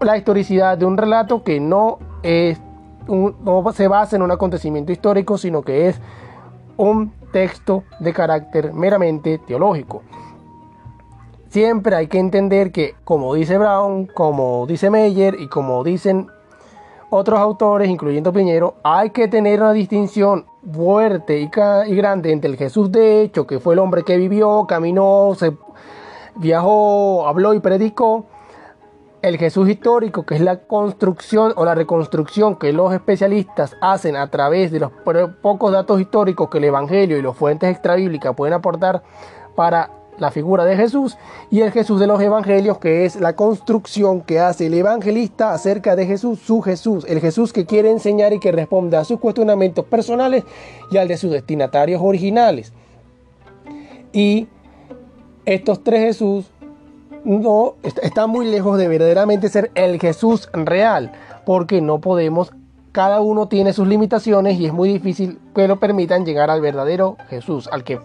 la 0.00 0.18
historicidad 0.18 0.76
de 0.76 0.84
un 0.84 0.98
relato 0.98 1.42
que 1.42 1.60
no 1.60 1.98
es 2.22 2.60
no 3.08 3.72
se 3.72 3.88
basa 3.88 4.16
en 4.16 4.22
un 4.22 4.30
acontecimiento 4.30 4.92
histórico, 4.92 5.38
sino 5.38 5.62
que 5.62 5.88
es 5.88 6.00
un 6.76 7.12
texto 7.32 7.84
de 7.98 8.12
carácter 8.12 8.72
meramente 8.72 9.38
teológico. 9.38 10.02
Siempre 11.48 11.96
hay 11.96 12.08
que 12.08 12.18
entender 12.18 12.72
que, 12.72 12.94
como 13.04 13.34
dice 13.34 13.58
Brown, 13.58 14.06
como 14.06 14.66
dice 14.66 14.90
Meyer 14.90 15.36
y 15.40 15.48
como 15.48 15.82
dicen 15.82 16.28
otros 17.10 17.40
autores, 17.40 17.88
incluyendo 17.88 18.32
Piñero, 18.32 18.74
hay 18.82 19.10
que 19.10 19.28
tener 19.28 19.60
una 19.60 19.72
distinción 19.72 20.44
fuerte 20.70 21.40
y, 21.40 21.50
y 21.86 21.96
grande 21.96 22.32
entre 22.32 22.50
el 22.50 22.56
Jesús 22.56 22.92
de 22.92 23.22
hecho, 23.22 23.46
que 23.46 23.60
fue 23.60 23.74
el 23.74 23.80
hombre 23.80 24.04
que 24.04 24.18
vivió, 24.18 24.66
caminó, 24.68 25.32
se 25.36 25.56
viajó, 26.36 27.26
habló 27.26 27.54
y 27.54 27.60
predicó, 27.60 28.26
el 29.22 29.36
Jesús 29.36 29.68
histórico, 29.68 30.24
que 30.24 30.36
es 30.36 30.40
la 30.40 30.60
construcción 30.60 31.52
o 31.56 31.64
la 31.64 31.74
reconstrucción 31.74 32.56
que 32.56 32.72
los 32.72 32.92
especialistas 32.92 33.76
hacen 33.80 34.16
a 34.16 34.30
través 34.30 34.70
de 34.70 34.80
los 34.80 34.92
pocos 35.42 35.72
datos 35.72 36.00
históricos 36.00 36.48
que 36.48 36.58
el 36.58 36.64
Evangelio 36.64 37.18
y 37.18 37.22
las 37.22 37.36
fuentes 37.36 37.70
extrabíblicas 37.70 38.34
pueden 38.34 38.54
aportar 38.54 39.02
para 39.56 39.90
la 40.18 40.30
figura 40.30 40.64
de 40.64 40.76
Jesús, 40.76 41.16
y 41.50 41.60
el 41.60 41.70
Jesús 41.70 42.00
de 42.00 42.06
los 42.06 42.20
Evangelios, 42.20 42.78
que 42.78 43.04
es 43.04 43.20
la 43.20 43.36
construcción 43.36 44.20
que 44.20 44.40
hace 44.40 44.66
el 44.66 44.74
evangelista 44.74 45.52
acerca 45.52 45.94
de 45.94 46.06
Jesús, 46.06 46.40
su 46.40 46.60
Jesús, 46.60 47.04
el 47.08 47.20
Jesús 47.20 47.52
que 47.52 47.66
quiere 47.66 47.90
enseñar 47.90 48.32
y 48.32 48.40
que 48.40 48.52
responde 48.52 48.96
a 48.96 49.04
sus 49.04 49.20
cuestionamientos 49.20 49.84
personales 49.84 50.42
y 50.90 50.96
al 50.96 51.08
de 51.08 51.16
sus 51.16 51.30
destinatarios 51.30 52.00
originales. 52.02 52.72
Y 54.12 54.48
estos 55.44 55.84
tres 55.84 56.00
Jesús 56.00 56.50
no 57.24 57.74
está 57.82 58.26
muy 58.26 58.46
lejos 58.46 58.78
de 58.78 58.88
verdaderamente 58.88 59.48
ser 59.48 59.70
el 59.74 60.00
Jesús 60.00 60.48
real, 60.52 61.12
porque 61.44 61.80
no 61.80 62.00
podemos, 62.00 62.52
cada 62.92 63.20
uno 63.20 63.48
tiene 63.48 63.72
sus 63.72 63.86
limitaciones 63.86 64.58
y 64.58 64.66
es 64.66 64.72
muy 64.72 64.88
difícil 64.88 65.38
que 65.54 65.68
lo 65.68 65.78
permitan 65.78 66.24
llegar 66.24 66.50
al 66.50 66.60
verdadero 66.60 67.16
Jesús, 67.28 67.68
al 67.72 67.84
que, 67.84 68.00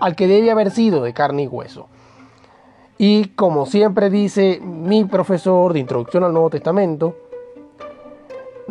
al 0.00 0.16
que 0.16 0.26
debe 0.26 0.50
haber 0.50 0.70
sido 0.70 1.02
de 1.02 1.12
carne 1.12 1.44
y 1.44 1.46
hueso. 1.46 1.88
Y 2.98 3.26
como 3.28 3.66
siempre 3.66 4.08
dice 4.08 4.60
mi 4.62 5.04
profesor 5.04 5.72
de 5.72 5.80
Introducción 5.80 6.24
al 6.24 6.32
Nuevo 6.32 6.50
Testamento, 6.50 7.14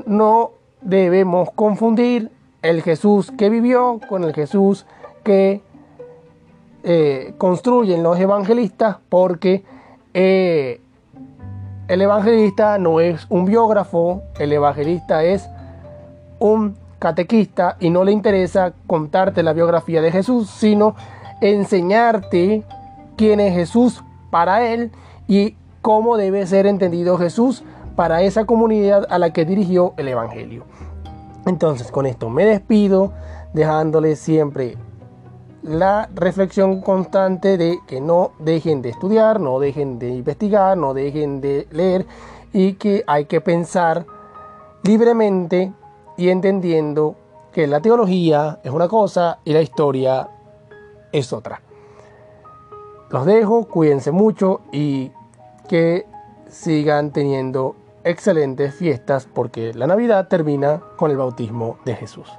no 0.06 0.52
debemos 0.82 1.50
confundir 1.52 2.32
el 2.62 2.82
Jesús 2.82 3.32
que 3.32 3.50
vivió 3.50 4.00
con 4.10 4.24
el 4.24 4.34
Jesús 4.34 4.86
que 5.24 5.62
eh, 6.88 7.34
construyen 7.40 8.04
los 8.04 8.20
evangelistas 8.20 8.98
porque 9.10 9.64
eh, 10.14 10.82
el 11.88 12.00
evangelista 12.00 12.78
no 12.78 13.00
es 13.00 13.26
un 13.30 13.46
biógrafo, 13.46 14.22
el 14.38 14.54
evangelista 14.54 15.24
es 15.24 15.50
un 16.38 16.78
catequista 17.00 17.76
y 17.80 17.90
no 17.90 18.04
le 18.04 18.12
interesa 18.12 18.74
contarte 18.86 19.42
la 19.42 19.54
biografía 19.54 20.00
de 20.00 20.12
Jesús, 20.12 20.48
sino 20.48 20.96
enseñarte 21.42 22.64
quién 23.18 23.40
es 23.40 23.56
Jesús 23.56 24.04
para 24.30 24.72
él 24.72 24.92
y 25.28 25.56
cómo 25.82 26.18
debe 26.18 26.46
ser 26.46 26.68
entendido 26.68 27.18
Jesús 27.18 27.64
para 27.96 28.22
esa 28.22 28.46
comunidad 28.46 29.08
a 29.10 29.18
la 29.18 29.34
que 29.34 29.44
dirigió 29.44 29.96
el 29.98 30.10
Evangelio. 30.10 30.66
Entonces 31.48 31.92
con 31.92 32.06
esto 32.06 32.30
me 32.30 32.46
despido 32.46 33.12
dejándole 33.54 34.16
siempre 34.16 34.78
la 35.66 36.10
reflexión 36.14 36.82
constante 36.82 37.58
de 37.58 37.80
que 37.88 38.00
no 38.00 38.32
dejen 38.40 38.82
de 38.82 38.90
estudiar, 38.90 39.40
no 39.40 39.60
dejen 39.60 39.98
de 39.98 40.10
investigar, 40.10 40.78
no 40.78 40.94
dejen 40.94 41.42
de 41.42 41.68
leer 41.72 42.06
y 42.54 42.74
que 42.74 43.04
hay 43.08 43.26
que 43.26 43.42
pensar 43.42 44.06
libremente 44.84 45.74
y 46.18 46.30
entendiendo 46.30 47.16
que 47.52 47.66
la 47.66 47.82
teología 47.82 48.60
es 48.64 48.72
una 48.72 48.88
cosa 48.88 49.40
y 49.44 49.54
la 49.54 49.62
historia 49.62 50.30
es 51.12 51.34
otra. 51.34 51.62
Los 53.10 53.26
dejo, 53.26 53.66
cuídense 53.66 54.12
mucho 54.12 54.62
y 54.72 55.12
que 55.68 56.06
sigan 56.48 57.12
teniendo 57.12 57.76
excelentes 58.04 58.76
fiestas 58.76 59.28
porque 59.34 59.74
la 59.74 59.88
Navidad 59.88 60.28
termina 60.28 60.82
con 60.96 61.10
el 61.10 61.18
bautismo 61.18 61.78
de 61.86 61.96
Jesús. 61.96 62.30